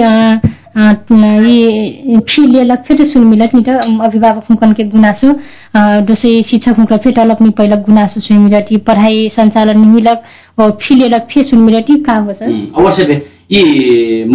फी 0.78 2.46
लेलक 2.48 2.84
फेरि 2.88 3.06
सुन 3.10 3.24
मिलत 3.24 3.52
नि 3.56 3.62
त 3.62 3.78
अभिभावक 4.06 4.44
हुकन 4.50 4.74
के 4.74 4.84
गुनासो 4.90 5.32
दोसै 6.06 6.34
शिक्षक 6.50 6.80
हुकन 6.80 6.98
फेरि 6.98 7.22
अलग 7.22 7.42
नि 7.42 7.50
पहिला 7.50 7.76
गुनासो 7.82 8.22
सुन 8.22 8.38
मिलत 8.38 8.68
ये 8.72 8.78
पढ़ाई 8.88 9.24
संचालन 9.30 9.80
नि 9.80 9.88
मिलक 9.88 10.24
फी 10.82 10.96
लेलक 10.96 11.28
फी 11.32 11.42
सुन 11.42 11.60
मिलत 11.60 11.88
का 12.08 12.16
हो 12.20 12.36
अवश्य 12.82 13.22
ये 13.52 13.63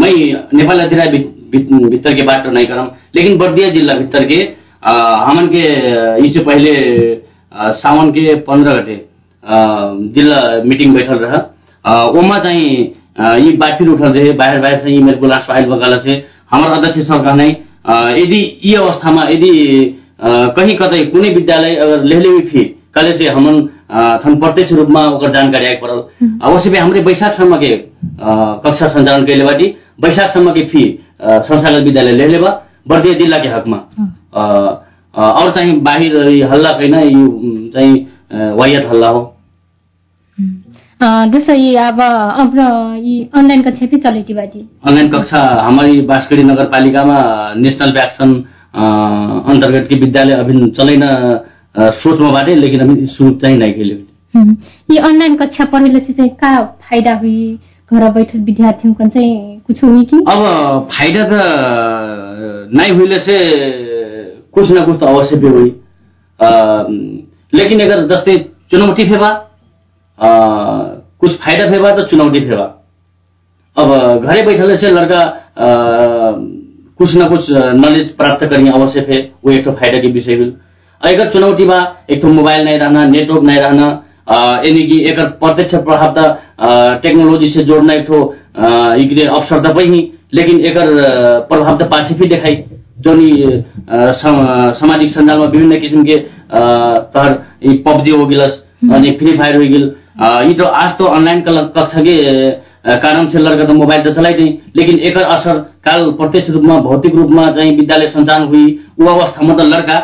मैं 0.01 0.11
नेपाल 0.55 0.81
अधिराय 0.81 1.09
भीतर 1.09 2.17
के 2.17 2.23
बात 2.23 2.47
नहीं 2.47 2.67
करम 2.67 2.91
लेकिन 3.17 3.39
बर्दिया 3.39 3.69
जिला 3.69 3.95
भीतर 3.95 4.25
के 4.25 4.41
हमन 5.27 5.47
के 5.47 5.67
इससे 6.27 6.45
पहले 6.45 6.75
सावन 7.79 8.11
के 8.11 8.35
पंद्रह 8.41 8.79
मीटिंग 10.65 10.95
बैठल 10.95 11.19
रहा 11.19 12.09
ओमा 12.19 12.39
चाहिँ 12.39 12.73
यी 13.19 13.53
उठल 13.93 14.13
रहे 14.13 14.33
बाहिर 14.33 14.61
बाहिर 14.61 14.79
से 14.85 14.95
ई 14.99 15.03
मेरे 15.03 15.19
को 15.19 15.27
लास्ट 15.27 15.51
फाइल 15.51 15.65
बगाला 15.71 15.97
से 16.07 16.23
हमारा 16.53 16.77
अध्यक्ष 16.77 17.09
सर 17.09 17.25
कहने 17.25 17.49
यदि 18.23 18.41
यी 18.65 18.75
अवस्थामा 18.75 19.23
यदि 19.33 19.53
कहीँ 20.59 20.75
कतै 20.83 21.03
कुनै 21.13 21.29
विद्यालय 21.35 21.77
अगर 21.85 22.03
लेहले 22.13 22.39
फी 22.51 22.63
कले 22.95 23.11
से 23.21 23.33
हमन 23.35 23.61
थन 24.25 24.35
प्रत्यक्ष 24.41 24.73
रूपमा 24.77 25.05
ओकर 25.09 25.33
जानकारी 25.33 25.67
आइ 25.67 25.77
पड़ल 25.83 26.03
अवश्य 26.51 26.71
भी 26.71 26.79
हमरे 26.79 27.01
बैशाखसम्म 27.09 27.57
के 27.65 27.73
कक्षा 28.67 28.89
संचालन 28.97 29.25
कैले 29.27 29.45
बाटी 29.45 29.67
बैशाखसम्म 30.05 30.51
के 30.59 30.67
फी 30.73 30.85
संस्थागत 31.23 31.83
विद्यालय 31.89 32.13
लेले 32.13 32.39
बा 32.45 32.51
बर्दिया 32.89 33.19
जिल्ला 33.19 33.39
के 33.43 33.49
हकमा 33.49 33.79
और 35.41 35.55
चाहिँ 35.57 35.81
बाहिर 35.89 36.17
हल्ला 36.53 36.71
कैन 36.81 36.95
यो 36.95 37.27
चाहिँ 37.77 37.95
वायत 38.59 38.87
हल्ला 38.93 39.09
हो। 39.09 39.21
ये 41.03 41.77
अब 41.77 42.01
ये 43.05 43.29
ऑनलाइन 43.39 43.63
कक्षा 43.63 44.11
बाजी 44.35 44.69
ऑनलाइन 44.89 45.09
कक्षा 45.11 45.41
हमारी 45.65 46.01
बाँसगढ़ी 46.01 46.43
नगरपालिकामा 46.43 47.17
नेशनल 47.57 47.93
व्याक्सन 47.93 48.35
अन्तर्गत 49.53 49.89
के 49.93 49.99
विद्यालय 50.01 50.35
अभी 50.35 50.71
चलेन 50.71 51.03
सोचमा 52.03 52.31
बाटे 52.31 52.55
लेकिन 52.55 52.81
अभी 52.81 53.07
शुरू 53.07 53.31
चाहिँ 53.31 53.57
नहीं 53.57 53.73
खेले 53.73 53.95
ये 54.95 55.01
ऑनलाइन 55.09 55.37
कक्षा 55.37 55.65
पढ़ेले 55.65 55.99
से 55.99 56.13
चाहिँ 56.13 56.31
का 56.31 56.61
फाइदा 56.91 57.17
हुई? 57.17 57.59
घर 57.93 58.11
बैठल 58.13 58.39
विद्यार्थी 58.39 58.93
कन 58.95 59.09
चाहिँ 59.09 59.61
कुछ 59.67 59.83
हुई 59.85 60.05
कि? 60.05 60.17
अब 60.17 60.89
फाइदा 60.93 61.25
त 61.25 62.71
नहीं 62.75 62.93
हुईले 62.93 63.17
से 63.17 63.39
कुछ 64.53 64.73
न 64.73 64.85
कुछ 64.87 64.97
तो 65.01 65.07
अवश्य 65.07 65.37
भी 65.37 65.49
हुई 65.49 65.71
लेकिन 67.59 67.81
अगर 67.81 68.07
जस्तै 68.07 68.37
चुनौती 68.71 69.05
कुछ 70.19 71.31
फायदा 71.45 71.71
फेबा 71.73 71.91
तो 71.93 72.07
चुनौती 72.09 72.41
फेबा 72.49 72.65
अब 73.77 73.89
घरे 74.25 74.43
बैठले 74.47 74.75
से 74.83 74.91
लड़का 74.91 75.23
कुछ 76.99 77.15
न 77.17 77.27
कुछ 77.29 77.51
नॉलेज 77.77 78.11
प्राप्त 78.17 78.47
करनी 78.49 78.71
अवश्य 78.71 79.07
थे 79.11 79.23
वो 79.45 79.53
एक 79.53 79.65
तो 79.65 79.73
फायदा 79.73 79.99
की 80.03 80.13
विषय 80.13 80.37
हुई। 80.37 80.53
अगर 81.01 81.33
चुनौती 81.33 81.65
बा 81.67 81.79
एक 82.11 82.23
तो 82.23 82.33
मोबाइल 82.33 82.65
नहीं 82.65 82.79
रहना 82.79 83.05
नेटवर्क 83.07 83.43
नहीं 83.45 83.61
रहना 83.61 83.87
यानी 84.67 84.83
कि 84.89 84.99
एक 85.11 85.21
प्रत्यक्ष 85.41 85.77
प्रभाव 85.87 86.15
त 86.19 86.21
टेक्नोलॉजी 87.03 87.49
से 87.53 87.65
जोड़ना 87.67 87.95
एक 87.95 88.07
तो 88.11 88.21
अवसर 88.61 89.63
त 89.65 89.75
पही 89.77 90.01
लेकिन 90.35 90.61
एक 90.67 90.79
प्रभाव 91.49 91.79
त 91.79 91.89
पाछे 91.93 92.15
भी 92.15 92.29
देखाई। 92.29 92.63
जुन 93.05 93.21
सामाजिक 94.21 95.11
सञ्जालमा 95.13 95.45
विभिन्न 95.47 95.81
किसिमके 95.81 96.17
तहर 96.55 97.33
पब्जी 97.87 98.11
हो 98.11 98.27
गिलस 98.27 98.63
अनि 98.95 99.11
फ्री 99.19 99.37
फायर 99.39 99.57
हो 99.57 99.63
गिल 99.73 99.91
यी 100.17 100.53
तो 100.53 100.65
आज 100.65 100.99
तो 100.99 101.07
ऑनलाइन 101.07 101.41
कक्षा 101.49 102.01
के 102.03 102.17
कारण 103.03 103.27
से 103.33 103.39
लड़का 103.39 103.65
तो 103.65 103.75
मोबाइल 103.75 104.01
तो 104.01 104.15
चलाई 104.15 104.33
नहीं 104.33 104.59
लेकिन 104.77 104.99
एक 104.99 105.19
असर 105.19 105.59
काल 105.59 106.11
प्रत्यक्ष 106.11 106.51
रूपमा 106.51 106.79
भौतिक 106.79 107.15
रूपमा 107.15 107.47
चाहिँ 107.49 107.77
विद्यालय 107.77 108.07
सञ्चालन 108.07 108.47
हुई 108.49 108.79
ऊ 109.01 109.07
अवस्थामा 109.07 109.55
त 109.55 109.61
लड़का 109.61 109.99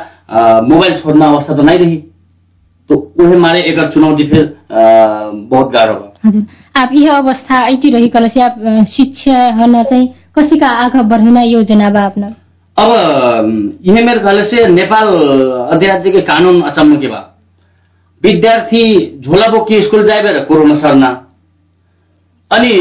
मोबाइल 0.69 1.01
छोड्न 1.01 1.23
अवस्था 1.23 1.57
त 1.57 1.65
नै 1.65 1.77
रही 1.77 1.97
तो 2.91 2.97
उहे 3.21 3.37
मारे 3.37 3.59
एक 3.61 3.81
चुनौती 3.95 4.27
फिर 4.29 4.45
बहुत 4.73 5.73
गाह्रो 5.73 5.95
भयो। 5.95 6.29
हजुर। 6.29 6.43
आप 6.81 6.91
यह 6.95 7.11
अवस्था 7.11 7.61
कलसी 8.09 8.41
आप 8.41 8.55
शिक्षा 8.93 9.43
हन 9.63 9.83
चाहिँ 9.83 10.09
कसैका 10.39 10.69
आगा 10.85 11.03
बढ्न 11.03 11.43
योजना 11.53 11.91
बा 11.91 12.01
आफ्नो? 12.01 12.27
अब 12.77 13.79
यह 13.87 14.05
मेरो 14.05 14.67
नेपाल 14.75 15.09
अधिराज्य 15.75 16.11
के 16.11 16.21
कानून 16.21 16.61
अचम्म 16.63 16.97
के 16.97 17.09
बा 17.09 17.38
विद्यार्थी 18.23 18.85
झोला 19.25 19.47
बोकी 19.51 19.81
स्कुल 19.83 20.07
जाए 20.07 20.21
बेर 20.23 20.43
कोरोना 20.45 20.75
सर्ना। 20.81 21.09
अनि 22.51 22.75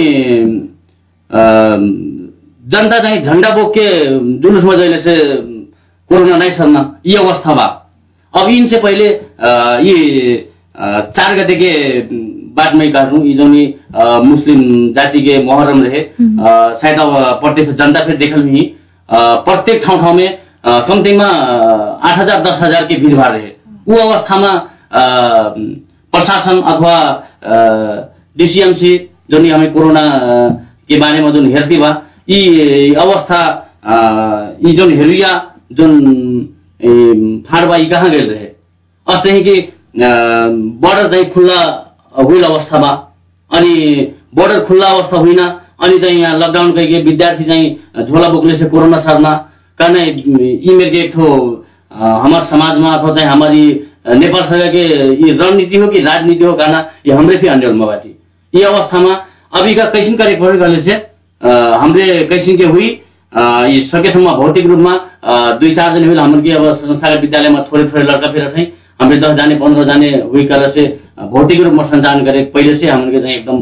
जनता 2.64 2.98
चाहिँ 3.00 3.22
झन्डा 3.24 3.50
बोके 3.56 3.88
जुलुसमा 4.42 4.76
जहिले 4.76 5.02
से 5.02 5.16
कोरोना 6.10 6.38
नै 6.38 6.50
सर्ना। 6.58 6.82
यी 7.08 7.16
अवस्था 7.18 7.54
बा। 7.54 7.66
अब 8.34 8.50
इनसे 8.52 8.80
पहिले 8.80 9.06
ये 9.84 9.98
चार 11.12 11.34
गते 11.36 11.56
के 11.56 11.72
बाद 12.58 12.76
में 12.76 12.92
काटूं 12.94 13.24
ये 13.26 13.34
जो 13.34 13.46
मुस्लिम 14.24 14.62
जाति 14.94 15.24
के 15.26 15.38
मोहर्रम 15.46 15.84
रहे 15.84 16.02
शायद 16.82 17.00
अब 17.02 17.14
प्रत्यक्ष 17.42 17.72
जनता 17.80 18.00
फिर 18.08 18.18
देखल 18.18 18.42
भी 18.44 18.62
प्रत्येक 19.10 19.84
ठाउँ 19.86 20.00
ठाउँमा 20.00 20.80
कम्तीमा 20.88 21.28
आठ 22.04 22.18
हजार 22.20 22.42
दस 22.42 22.60
हजार 22.62 22.86
के 22.86 23.00
भिडभाड 23.02 23.32
रहे। 23.32 23.52
ऊ 23.88 23.98
अवस्थामा 24.00 24.52
प्रशासन 24.94 26.62
अथवा 26.74 26.96
डिसिएमसी 28.38 28.94
जुन 29.32 29.46
हामी 29.52 29.66
कोरोना 29.74 30.04
के 30.90 30.98
बारेमा 31.00 31.30
जुन 31.36 31.46
हेर्थी 31.56 31.78
बा 31.82 31.90
यी 32.30 32.94
अवस्था 33.06 33.40
यी 34.66 34.72
जुन 34.78 34.92
हेरिया 35.00 35.32
जुन 35.80 35.92
बा 37.70 37.76
यी 37.78 37.86
कहाँ 37.90 38.10
गए 38.10 38.28
रहे? 38.28 38.46
अस्ते 39.08 39.40
कि 39.48 39.56
बर्डर 40.84 41.12
चाहिँ 41.12 41.32
खुल्ला 41.34 41.60
हुइल 42.24 42.44
अवस्थामा 42.44 42.90
अनि 43.52 43.74
बर्डर 44.36 44.60
खुल्ला 44.68 44.88
अवस्था 44.88 45.18
होइन 45.18 45.40
अनि 45.86 45.98
चाहिँ 46.04 46.20
यहाँ 46.22 46.38
लकडाउन 46.40 46.72
कहिके 46.78 47.04
विद्यार्थी 47.04 47.44
चाहिँ 47.50 48.06
झोला 48.06 48.28
बोक्ने 48.34 48.70
कोरोना 48.70 48.98
सर्ना 49.08 49.32
कारण 49.80 49.96
यी 49.98 50.76
मेरे 50.78 51.00
एक 51.00 51.12
ठो 51.16 51.28
हमार 52.24 52.46
समाजमा 52.54 52.90
अथवा 52.98 53.16
चाहिँ 53.16 53.30
हमारी 53.32 53.64
नेपाल 54.08 54.42
सरकार 54.50 54.68
के 54.74 54.84
ये 55.24 55.32
रणनीति 55.34 55.80
हो 55.80 55.88
कि 55.88 56.00
राजनीति 56.04 56.46
हो 56.46 56.52
कहना 56.54 56.80
ये 57.08 57.14
हमरे 57.14 57.36
भी 57.38 57.48
अंडर 57.48 57.74
बाटी 57.80 58.16
ये 58.54 58.64
अवस्था 58.66 59.00
में 59.00 59.16
अभी 59.60 59.74
का 59.74 59.84
कैसिन 59.92 60.18
कार्य 60.18 60.36
प्रयोग 60.40 60.60
करने 60.62 60.96
कैसिन 62.30 62.58
के 62.58 62.66
हुई 62.66 62.88
ये 63.74 63.80
सकेसम्म 63.88 64.32
भौतिक 64.38 64.68
रूपमा 64.68 64.94
दुई 65.60 65.70
चार 65.76 65.98
दिन 65.98 66.08
हुई 66.08 66.18
हाम्रो 66.18 66.42
के 66.42 66.52
अब 66.54 66.66
संस्थागत 66.78 67.22
विद्यालयमा 67.22 67.62
थोरै 67.72 67.84
थोरै 67.90 68.04
लड़का 68.04 68.32
फेर 68.32 68.50
चाहिँ 68.52 68.68
हामीले 69.02 69.22
दस 69.22 69.34
जाने 69.38 69.56
पन्ध्र 69.60 69.84
जाने 69.88 70.08
से 70.78 70.86
भौतिक 71.34 71.62
रूपमा 71.62 71.84
सञ्चालन 71.92 72.24
गरे 72.26 72.42
पहिले 72.56 72.78
से 72.80 72.90
हाम्रो 72.92 73.20
चाहिँ 73.20 73.36
एकदम 73.36 73.58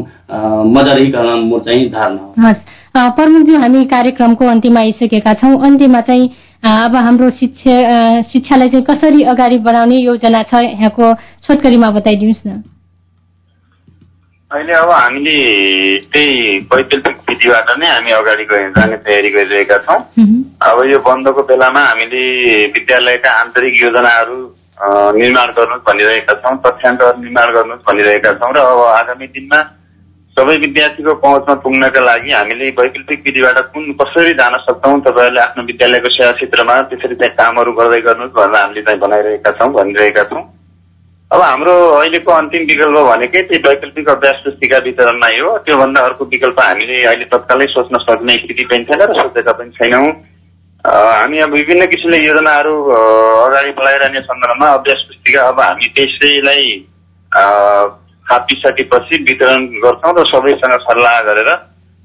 मजा 0.78 0.94
रही 0.94 1.10
चाहिँ 1.66 1.90
धारणा 1.90 2.48
हस् 2.48 3.14
प्रमुखज्यू 3.16 3.58
हामी 3.60 3.84
कार्यक्रमको 3.92 4.46
अन्त्यमा 4.48 4.80
आइसकेका 4.80 5.32
छौँ। 5.40 5.54
अन्त्यमा 5.66 6.00
चाहिँ 6.00 6.30
अब 6.66 6.96
हाम्रो 6.96 7.30
शिक्षा 7.38 7.74
शिक्षालाई 8.30 8.68
चाहिँ 8.68 8.84
कसरी 8.84 9.22
अगाडि 9.32 9.58
बढाउने 9.66 9.96
योजना 9.96 10.42
छ 10.50 10.62
यहाँको 10.64 11.12
छोटकरीमा 11.46 11.90
बताइदिनुहोस् 11.98 12.46
न। 12.46 12.62
अहिले 14.50 14.72
अब 14.72 14.90
हामीले 14.90 15.36
त्यही 16.12 16.34
वैकल्पिक 16.72 17.16
विधिबाट 17.28 17.70
नै 17.78 17.86
हामी 17.86 18.10
अगाडि 18.18 18.44
जाने 18.76 18.96
तयारी 19.06 19.30
गरिरहेका 19.30 19.78
छौँ। 19.86 20.00
अब 20.62 20.78
यो 20.90 20.98
बन्दको 21.02 21.42
बेलामा 21.46 21.80
हामीले 21.86 22.22
विद्यालयका 22.74 23.30
आन्तरिक 23.40 23.82
योजनाहरू 23.82 24.38
निर्माण 25.18 25.48
गर्नुहोस् 25.56 25.86
भनिरहेका 25.88 26.34
छौँ 26.42 26.56
तथ्याङ्कहरू 26.66 27.22
निर्माण 27.22 27.48
गर्नुहोस् 27.54 27.86
भनिरहेका 27.88 28.32
छौँ 28.38 28.52
र 28.54 28.58
अब 28.60 28.80
आगामी 28.92 29.26
दिनमा 29.34 29.60
सबै 30.36 30.56
विद्यार्थीको 30.62 31.12
पहुँचमा 31.20 31.54
पुग्नका 31.64 32.00
लागि 32.06 32.32
हामीले 32.32 32.66
वैकल्पिक 32.78 33.22
विधिबाट 33.26 33.58
कुन 33.72 33.84
कसरी 34.00 34.32
जान 34.40 34.56
सक्छौँ 34.64 35.00
तपाईँहरूले 35.06 35.40
आफ्नो 35.40 35.62
विद्यालयको 35.70 36.10
सेवा 36.12 36.32
क्षेत्रमा 36.38 36.74
त्यसरी 36.90 37.16
चाहिँ 37.22 37.34
कामहरू 37.38 37.72
गर्दै 37.78 38.00
गर्नुहोस् 38.08 38.36
भनेर 38.36 38.60
हामीले 38.60 38.82
चाहिँ 38.84 39.00
बनाइरहेका 39.00 39.50
छौँ 39.56 39.72
भनिरहेका 39.78 40.24
छौँ। 40.30 40.44
अब 41.30 41.40
हाम्रो 41.40 41.72
अहिलेको 41.96 42.32
अन्तिम 42.32 42.62
विकल्प 42.68 42.98
भनेकै 43.08 43.42
त्यही 43.48 43.62
वैकल्पिक 43.64 44.08
अभ्यास 44.10 44.36
पुस्तिका 44.44 44.78
वितरण 44.84 45.16
नै 45.24 45.34
हो। 45.40 45.56
त्योभन्दा 45.64 46.00
अर्को 46.04 46.24
विकल्प 46.36 46.60
हामीले 46.60 47.02
अहिले 47.02 47.26
तत्कालै 47.32 47.72
सोच्न 47.72 48.04
सक्ने 48.04 48.38
स्थिति 48.44 48.64
पनि 48.70 48.84
छैन 48.92 49.02
र 49.02 49.20
सोचेका 49.20 49.52
पनि 49.58 49.70
छैनौँ। 49.80 50.06
हामी 50.84 51.38
अब 51.42 51.50
विभिन्न 51.54 51.86
किसिमले 51.92 52.18
योजनाहरू 52.26 52.74
अगाडि 52.92 53.70
बढाइरहने 53.78 54.20
सन्दर्भमा 54.28 54.68
अभ्यास 54.78 55.00
पुस्तिका 55.08 55.40
अब 55.50 55.60
हामी 55.60 55.88
त्यसैलाई 55.96 56.66
थापिसकेपछि 58.28 59.22
वितरण 59.28 59.66
गर्छौँ 59.84 60.14
र 60.18 60.24
सबैसँग 60.30 60.76
सल्लाह 60.84 61.20
गरेर 61.28 61.50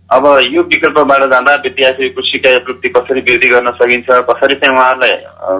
अब 0.10 0.26
यो 0.46 0.62
विकल्पबाट 0.72 1.24
जाँदा 1.32 1.56
विद्यार्थीको 1.66 2.22
सिकाइ 2.30 2.56
उपलब्धि 2.56 2.90
कसरी 2.96 3.22
वृद्धि 3.22 3.50
गर्न 3.50 3.72
सकिन्छ 3.76 4.08
कसरी 4.30 4.56
चाहिँ 4.62 4.76
उहाँहरूलाई 4.76 5.16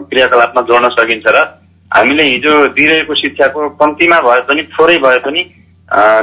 क्रियाकलापमा 0.10 0.62
जोड्न 0.70 0.90
सकिन्छ 0.96 1.36
र 1.36 1.44
हामीले 1.92 2.24
हिजो 2.30 2.58
दिइरहेको 2.76 3.16
शिक्षाको 3.20 3.70
कम्तीमा 3.80 4.20
भए 4.26 4.42
पनि 4.50 4.64
थोरै 4.74 4.98
भए 5.06 5.18
पनि 5.28 5.42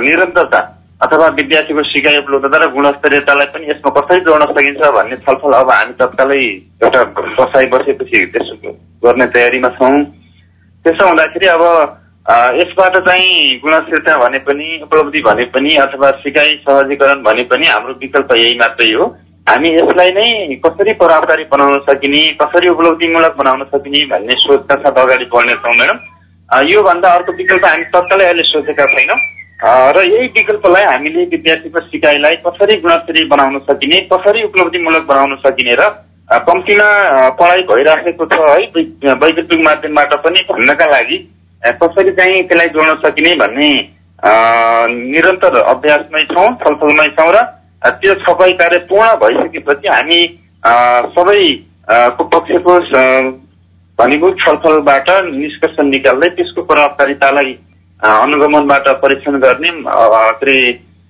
निरन्तरता 0.04 0.60
अथवा 1.00 1.26
विद्यार्थीको 1.38 1.82
सिकाइ 1.88 2.16
उपलब्धता 2.18 2.58
र 2.58 2.68
गुणस्तरीयतालाई 2.72 3.46
पनि 3.54 3.70
यसमा 3.70 3.90
कसरी 3.96 4.20
जोड्न 4.28 4.46
सकिन्छ 4.52 4.92
भन्ने 4.96 5.16
छलफल 5.24 5.52
अब 5.58 5.70
हामी 5.70 5.92
तत्कालै 6.00 6.38
एउटा 6.84 7.02
बसाइ 7.38 7.66
बसेपछि 7.74 8.24
त्यसो 8.34 8.54
गर्ने 9.04 9.26
तयारीमा 9.34 9.68
छौँ। 9.78 9.92
त्यसो 10.84 11.06
हुँदाखेरि 11.08 11.48
अब 11.48 11.64
यसबाट 12.28 12.96
चाहिँ 13.04 13.58
गुणस्थिरता 13.60 14.16
भने 14.18 14.38
पनि 14.46 14.66
उपलब्धि 14.82 15.20
भने 15.26 15.44
पनि 15.52 15.70
अथवा 15.82 16.10
सिकाइ 16.22 16.50
सहजीकरण 16.64 17.22
भने 17.22 17.42
पनि 17.52 17.66
हाम्रो 17.66 17.94
विकल्प 18.00 18.34
यही 18.36 18.58
मात्रै 18.58 18.92
हो। 18.92 19.04
हामी 19.46 19.68
यसलाई 19.68 20.10
नै 20.12 20.28
कसरी 20.64 20.92
प्रभावकारी 20.94 21.44
बनाउन 21.52 21.78
सकिने 21.86 22.20
कसरी 22.42 22.68
उपलब्धिमूलक 22.70 23.36
बनाउन 23.38 23.64
सकिने 23.70 24.04
भन्ने 24.10 24.36
सोचका 24.40 24.76
साथ 24.82 25.00
अगाडि 25.04 25.28
बढ्नेछौँ 25.34 25.74
म्याडम 25.76 26.66
योभन्दा 26.72 27.12
अर्को 27.14 27.32
विकल्प 27.38 27.64
हामी 27.66 27.84
तत्कालै 27.94 28.26
अहिले 28.26 28.44
सोचेका 28.50 28.86
छैनौँ। 28.92 29.18
र 29.96 30.04
यही 30.06 30.26
विकल्पलाई 30.36 30.84
हामीले 30.84 31.24
विद्यार्थीको 31.32 31.80
सिकाइलाई 31.86 32.36
कसरी 32.44 32.78
गुणस्तरीय 32.82 33.26
बनाउन 33.32 33.58
सकिने 33.70 34.00
कसरी 34.12 34.44
उपलब्धिमूलक 34.50 35.08
बनाउन 35.08 35.34
सकिने 35.46 35.80
र 35.80 35.88
कम्तीमा 36.44 36.92
पढाइ 37.40 37.66
भइराखेको 37.72 38.26
छ 38.26 38.44
है 38.44 39.16
वैकल्पिक 39.16 39.60
माध्यमबाट 39.64 40.14
पनि 40.24 40.46
भन्नका 40.52 40.92
लागि 40.92 41.18
कसरी 41.62 42.10
चाहिँ 42.10 42.42
त्यसलाई 42.42 42.68
जोड्न 42.68 42.94
सकिने 43.04 43.34
भन्ने 43.34 43.70
निरन्तर 45.10 45.58
अभ्यासमै 45.62 46.24
छौँ 46.24 46.48
छलफलमै 46.56 47.08
छौँ 47.10 47.32
र 47.32 47.42
त्यो 47.82 48.14
छपाई 48.22 48.52
कार्य 48.52 48.78
पूर्ण 48.84 49.14
भइसकेपछि 49.16 49.88
हामी 49.88 50.20
सबै 51.14 51.42
पक्षको 52.22 52.78
घनीभूत 53.98 54.36
छलफलबाट 54.40 55.10
निष्कर्ष 55.24 55.76
निकाल्दै 55.84 56.28
त्यसको 56.28 56.62
प्रभावकारितालाई 56.62 57.52
अनुगमनबाट 58.02 58.88
परीक्षण 59.02 59.38
गर्ने 59.38 59.70
के 59.70 60.18
अरे 60.18 60.58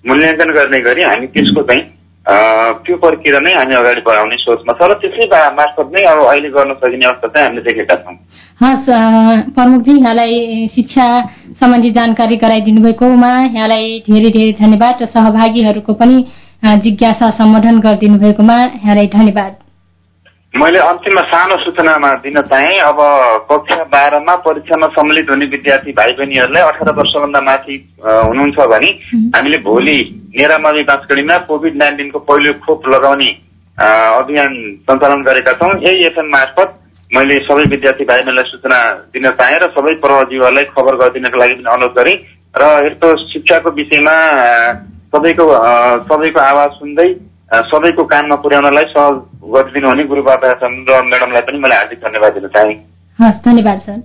मूल्याङ्कन 0.05 0.51
गर्ने 0.51 0.81
गरी 0.81 1.03
हामी 1.03 1.27
त्यसको 1.27 1.63
चाहिँ 1.63 1.83
त्यो 2.29 2.97
प्रक्रिया 3.03 3.39
नै 3.41 3.53
हामी 3.55 3.75
अगाडि 3.75 4.01
बढाउने 4.07 4.37
सोचमा 4.39 4.73
छ 4.79 4.89
र 4.91 4.97
त्यसै 5.03 5.29
मार्फत 5.59 5.93
नै 5.95 6.03
अब 6.09 6.19
अहिले 6.25 6.49
गर्न 6.57 6.75
सकिने 6.81 7.07
अवस्था 7.07 7.29
चाहिँ 7.29 7.47
हामीले 7.47 7.63
देखेका 7.69 7.95
छौँ। 8.03 8.17
हस् 8.63 8.91
प्रमुखजी 9.57 9.95
यहाँलाई 9.99 10.67
शिक्षा 10.75 11.07
सम्बन्धी 11.61 11.91
जानकारी 11.99 12.37
गराइदिनु 12.45 12.83
भएकोमा 12.83 13.33
यहाँलाई 13.57 13.87
धेरै 14.11 14.31
धेरै 14.37 14.53
धन्यवाद 14.61 15.03
र 15.03 15.07
सहभागीहरूको 15.15 15.95
पनि 16.03 16.19
जिज्ञासा 16.85 17.31
सम्बोधन 17.39 17.81
गरिदिनु 17.81 18.19
भएकोमा 18.19 18.59
यहाँलाई 18.61 19.07
धन्यवाद। 19.17 19.53
मैले 20.59 20.79
अन्तिममा 20.81 21.23
सानो 21.23 21.57
सूचनामा 21.57 22.09
दिन 22.19 22.41
चाहेँ 22.51 22.79
अब 22.83 23.01
कक्षा 23.51 23.83
बाह्रमा 23.93 24.35
परीक्षामा 24.43 24.87
सम्मिलित 24.91 25.31
हुने 25.31 25.47
विद्यार्थी 25.53 25.93
भाइ 25.93 26.13
बहिनीहरूलाई 26.19 26.63
अठार 26.65 26.91
वर्षभन्दा 26.95 27.41
माथि 27.49 27.77
हुनुहुन्छ 28.03 28.67
भने 28.73 28.91
हामीले 29.37 29.59
भोलि 29.63 29.97
नेरामावी 30.35 30.83
बाँसगढीमा 30.91 31.37
कोभिड 31.47 31.77
नाइन्टिनको 31.83 32.19
पहिलो 32.31 32.53
खोप 32.67 32.89
लगाउने 32.95 33.31
अभियान 33.79 34.59
सञ्चालन 34.83 35.23
गरेका 35.23 35.53
छौँ। 35.63 35.71
यही 35.79 36.05
एफएम 36.07 36.29
मार्फत 36.35 36.75
मैले 37.11 37.39
सबै 37.47 37.65
विद्यार्थी 37.71 38.05
भाइ 38.11 38.23
बहिनीलाई 38.23 38.51
सूचना 38.51 38.83
दिन 39.15 39.31
चाहेँ 39.39 39.59
र 39.63 39.71
सबै 39.79 39.95
प्रहजीहरूलाई 40.03 40.71
खबर 40.75 41.01
गरिदिनको 41.05 41.39
लागि 41.39 41.55
पनि 41.55 41.75
अनुरोध 41.77 41.95
गरेँ। 41.99 42.19
र 42.55 42.75
यस्तो 42.87 43.17
शिक्षाको 43.29 43.77
विषयमा 43.79 44.19
सबैको 45.15 45.51
सबैको 46.11 46.41
आवाज 46.43 46.71
सुन्दै 46.83 47.11
सबैको 47.51 48.05
कानमा 48.05 48.37
पुर्याउनलाई 48.37 48.85
सहज 48.85 49.21
गरिदिनु 49.53 49.89
हुने 49.89 50.05
गुरु 50.05 50.23
बाबा 50.23 50.49
र 50.53 50.69
म्याडमलाई 50.71 51.43
पनि 51.43 51.59
मैले 51.59 51.75
हार्दिक 51.75 51.99
धन्यवाद 51.99 52.33
दिन 52.33 52.49
चाहेँ। 52.49 52.75
हस् 53.19 53.45
धन्यवाद 53.45 53.79
सर। 53.81 54.03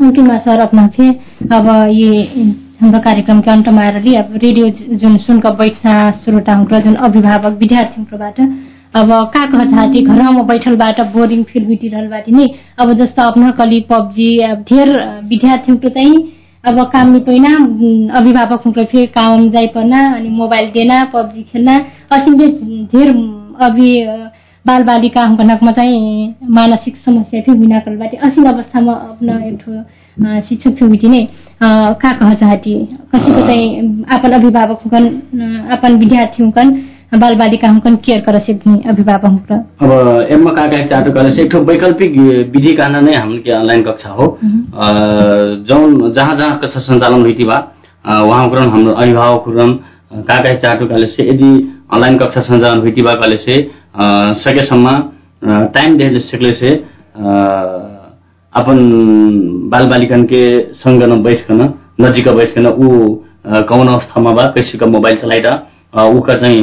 अन्तिममा 0.00 0.36
सर 0.38 0.60
अपना 0.60 0.86
थे 0.88 1.08
अब 1.52 1.66
ये 1.90 2.12
हाम्रो 2.80 3.00
कार्यक्रमको 3.00 3.50
अन्तमा 3.50 3.82
आएर 3.82 3.96
अब 4.18 4.38
रेडियो 4.42 4.96
जुन 4.96 5.16
सुनका 5.16 5.50
बैठना 5.50 5.94
श्रोता 6.24 6.54
हुँ 6.54 6.80
जुन 6.80 6.94
अभिभावक 6.94 7.58
विद्यार्थीहरूबाट 7.58 8.40
अब 8.94 9.10
का 9.10 9.44
कह 9.44 9.64
चाहती 9.64 10.00
घरमा 10.06 10.42
बैठलबाट 10.42 11.00
बोरिङ 11.12 11.42
फिल 11.42 11.64
हुइरहलबाट 11.64 12.28
नि 12.28 12.46
अब 12.78 12.92
जस्तो 12.92 13.22
अपना 13.22 13.50
कली 13.50 13.80
पब्जी 13.90 14.30
अब 14.38 14.62
धेर 14.62 14.88
विद्यार्थीहरू 15.24 15.88
चाहिँ 15.88 16.14
अब 16.64 16.80
काम 16.92 17.10
निपैना 17.12 17.54
अभिभावक 18.18 18.62
फेरि 18.78 19.06
काम 19.16 19.48
जाइ 19.50 19.66
अनि 19.76 20.28
मोबाइल 20.36 20.70
देना 20.74 21.02
पब्जी 21.14 21.42
खेल्ना। 21.52 21.76
असिमले 22.12 22.46
धेर 22.92 23.08
अभि 23.66 23.90
बाल 24.64 24.82
बालिका 24.82 25.22
हुनकमा 25.24 25.70
चाहिँ 25.72 26.34
मानसिक 26.50 26.96
समस्या 27.04 27.40
थियो 27.40 27.54
बिनाकलबाट। 27.56 28.14
असिम 28.24 28.44
अवस्थामा 28.48 28.92
अपना 28.92 29.34
एक 29.44 29.62
शिक्षक 30.48 30.76
थियो 30.78 30.88
नै 31.10 31.20
का 32.00 32.12
कह 32.12 32.32
चाहती 32.40 32.74
कसैको 33.14 33.46
चाहिँ 33.48 34.04
आपन 34.14 34.32
अभिभावक 34.32 34.80
हुकन 34.84 35.04
आपन 35.74 35.96
विद्यार्थी 35.98 36.42
हुकन 36.42 36.70
बाल 37.22 37.34
बालिका 37.38 37.68
हुकन 37.72 37.94
केयर 38.04 38.20
कर 38.26 38.38
सक्ने 38.44 38.78
अभिभावक 38.90 39.50
अब 39.82 39.90
एममा 40.36 40.50
काका 40.54 40.78
चाटो 40.92 41.10
करे 41.16 41.42
एक 41.42 41.54
वैकल्पिक 41.68 42.16
विधि 42.54 42.72
कारण 42.80 43.04
नै 43.06 43.14
हाम्रो 43.16 43.38
के 43.44 43.50
अनलाइन 43.56 43.82
कक्षा 43.88 44.10
हो। 44.18 44.26
जौन 45.70 46.12
जहाँ 46.16 46.34
जहाँ 46.38 46.58
कक्षा 46.62 46.80
सञ्चालन 46.86 47.20
हुई 47.26 47.44
बा 47.50 47.58
वहाँ 48.04 48.40
हाम्रो 48.70 48.92
अभिभावक 48.92 49.44
काका 50.30 50.52
चाटो 50.64 50.86
काले 50.92 51.06
से 51.12 51.26
यदि 51.28 51.50
अनलाइन 51.94 52.18
कक्षा 52.22 52.40
सञ्चालन 52.48 52.80
हुई 52.86 53.02
बा 53.08 53.14
काले 53.22 53.36
से 53.44 53.58
सकेसम्म 54.44 54.96
टाइम 55.76 55.96
दे 55.98 56.08
सकले 56.30 56.50
से 56.62 56.72
अपन 58.52 58.78
बाल 59.72 59.86
बालिकन 59.90 60.22
के 60.32 60.42
संग 60.82 61.02
बैठकन 61.28 61.62
नजिक 62.00 62.28
बैठकन 62.40 62.66
ऊ 62.66 62.90
कौन 63.70 63.88
अवस्थामा 63.94 64.32
बा 64.40 64.44
कैसे 64.58 64.86
मोबाइल 64.96 65.16
चलाइटा 65.22 65.50
उका 65.94 66.34
चाहिँ 66.34 66.60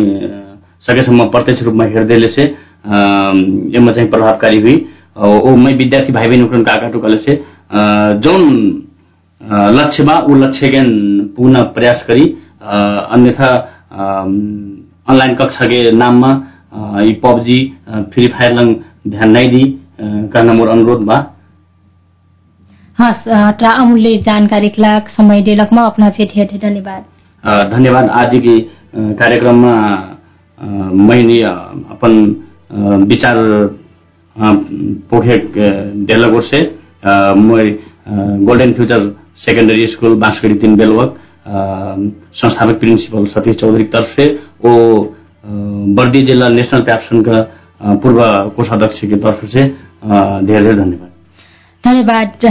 सकेसम्म 0.84 1.26
प्रत्यक्ष 1.32 1.64
रूपमा 1.64 1.86
हेर्दैले 1.90 2.28
से 2.36 2.44
यसमा 2.44 3.92
चाहिँ 3.92 4.10
प्रभावकारी 4.12 4.60
हुई। 4.62 4.76
ओ 5.18 5.56
मै 5.56 5.72
विद्यार्थी 5.74 6.14
भाइ 6.14 6.28
बहन 6.28 6.44
उक्रम 6.44 6.64
काका 6.64 6.88
टुकाले 6.92 7.18
से 7.22 7.36
जौन 8.24 8.42
लक्ष्य 9.78 10.04
बा 10.04 10.16
ऊ 10.30 10.36
लक्ष्य 10.36 10.68
ज्ञान 10.70 10.90
पुग्न 11.38 11.62
प्रयास 11.76 12.04
करी 12.08 12.26
अन्यथा 12.62 13.50
अनलाइन 15.10 15.36
कक्षा 15.36 15.66
के 15.66 15.80
नाममा 15.98 16.32
यी 17.04 17.14
पबजी 17.24 17.60
फ्री 18.14 18.28
फायर 18.34 18.54
लङ 18.54 18.74
ध्यान 19.08 19.32
नै 19.32 19.48
दी 19.48 19.64
गर्न 20.34 20.56
मोर 20.58 20.70
अनुरोध 20.70 21.02
बा। 21.06 21.18
हस् 22.98 23.28
अमूल्य 23.66 24.16
जानकारी 24.28 24.72
लाख 24.80 25.10
समय 25.12 25.42
डेलक 25.44 25.74
म 25.74 25.86
अपना 25.86 26.10
फेरि 26.18 26.58
धन्यवाद। 26.58 27.04
धन्यवाद 27.72 28.10
आज 28.18 28.36
की 28.38 28.60
कार्यक्रममा 28.94 29.74
मैले 31.02 31.42
अपन 31.42 32.14
विचार 33.10 33.38
पोखे 35.10 35.38
डेलक 36.08 36.34
से 36.44 36.60
मैं 37.38 37.68
golden 38.46 38.72
future 38.74 39.08
secondary 39.38 39.86
school 39.92 40.16
Bansgadhi 40.22 40.56
तीन 40.60 40.76
बेलवक 40.78 41.16
संस्थापक 42.36 42.80
प्रिंसिपल 42.80 43.26
सतीश 43.34 43.56
चौधरी 43.62 43.84
तरफ 43.96 44.66
ओ 44.66 44.74
बर्दी 45.98 46.22
जिला 46.22 46.48
नेशनल 46.50 46.82
पैप्सन 46.82 47.22
का 47.22 47.40
पूर्व 48.04 48.20
कोषाध्यक्ष 48.58 49.00
की 49.02 49.16
तरफ 49.16 49.46
से 49.54 49.64
धेरै 49.64 50.62
धेरै 50.62 50.76
धन्यवाद। 50.76 51.11
धन्यवाद 51.84 52.44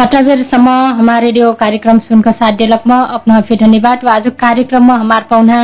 अठाबेरसम्म 0.00 0.68
हमारे 0.98 1.24
रेडियो 1.24 1.50
कार्यक्रम 1.54 1.98
सुनकर 2.00 2.30
साथ 2.32 2.52
डेलक 2.58 2.86
में 2.86 2.94
अपना 2.94 3.38
धन्यवाद। 3.52 4.06
आज 4.10 4.28
कार्यक्रम 4.40 4.86
में 4.88 4.94
हमार 4.94 5.26
पौना 5.30 5.58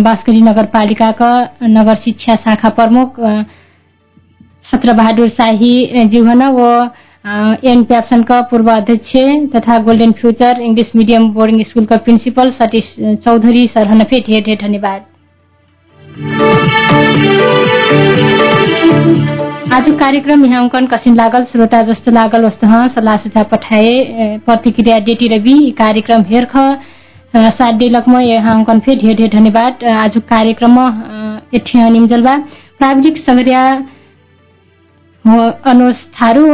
बास्करी 0.00 0.40
नगरपालिका 0.42 1.10
का 1.20 1.28
नगर 1.70 2.00
शिक्षा 2.04 2.34
शाखा 2.44 2.68
प्रमुख 2.78 3.20
सत्र 4.64 4.92
बहादुर 4.92 5.28
शाही 5.30 5.74
जीवन 6.08 6.42
वो 6.50 6.70
एन 7.70 7.82
प्याप्सन 7.84 8.22
का 8.22 8.40
पूर्व 8.50 8.70
अध्यक्ष 8.70 9.12
तथा 9.54 9.78
golden 9.84 10.12
future 10.20 10.60
English 10.62 10.92
medium 10.96 11.28
boarding 11.34 11.64
school 11.66 11.84
का 11.84 11.96
सतीश 12.54 12.94
चौधरी 13.24 13.64
सर 13.74 13.92
हन 13.92 14.02
धन्यवाद। 14.62 15.00
आज 19.72 19.86
कार्यक्रम 20.00 20.44
यहाँ 20.44 20.62
अंकन 20.62 20.86
कसिन 20.86 21.14
लागल 21.16 21.44
श्रोता 21.50 21.80
जस्तो 21.82 22.12
लागल 22.12 22.44
वस्तु 22.44 22.66
सल्लाह 22.94 23.16
सुझाव 23.18 23.44
पठाए 23.50 23.92
प्रतिक्रिया 24.46 24.98
डेटी 25.06 25.28
रवि 25.28 25.54
कार्यक्रम 25.78 26.22
हेर्ख 26.30 26.56
सात 27.34 27.74
डेलकमा 27.74 28.20
यहाँ 28.20 28.54
अंकन 28.54 28.78
फेरि 28.86 29.00
ढेर 29.02 29.16
ढेर 29.16 29.30
धन्यवाद। 29.34 29.84
आज 29.94 30.18
कार्यक्रम 30.30 30.76
एठिया 31.54 31.88
निम्जलबा। 31.88 32.34
प्राविधिक 32.78 33.16
सगरिया 33.20 33.62
अनुज 35.70 36.02
थारू 36.20 36.44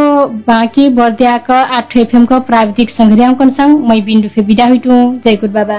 बाँकी 0.46 0.88
बर्दियाका 0.94 1.58
आठ 1.78 1.96
एफएमको 1.96 2.40
प्राविधिक 2.52 2.90
सङ्घर्या 2.90 3.28
अंकन 3.28 3.50
सङ्ग 3.58 3.88
मै 3.88 3.98
बिन्दु 4.10 4.28
फे 4.36 4.46
बिदा 4.52 4.66
हुइटु। 4.68 5.00
जय 5.26 5.36
गुरु 5.42 5.52
बाबा 5.58 5.78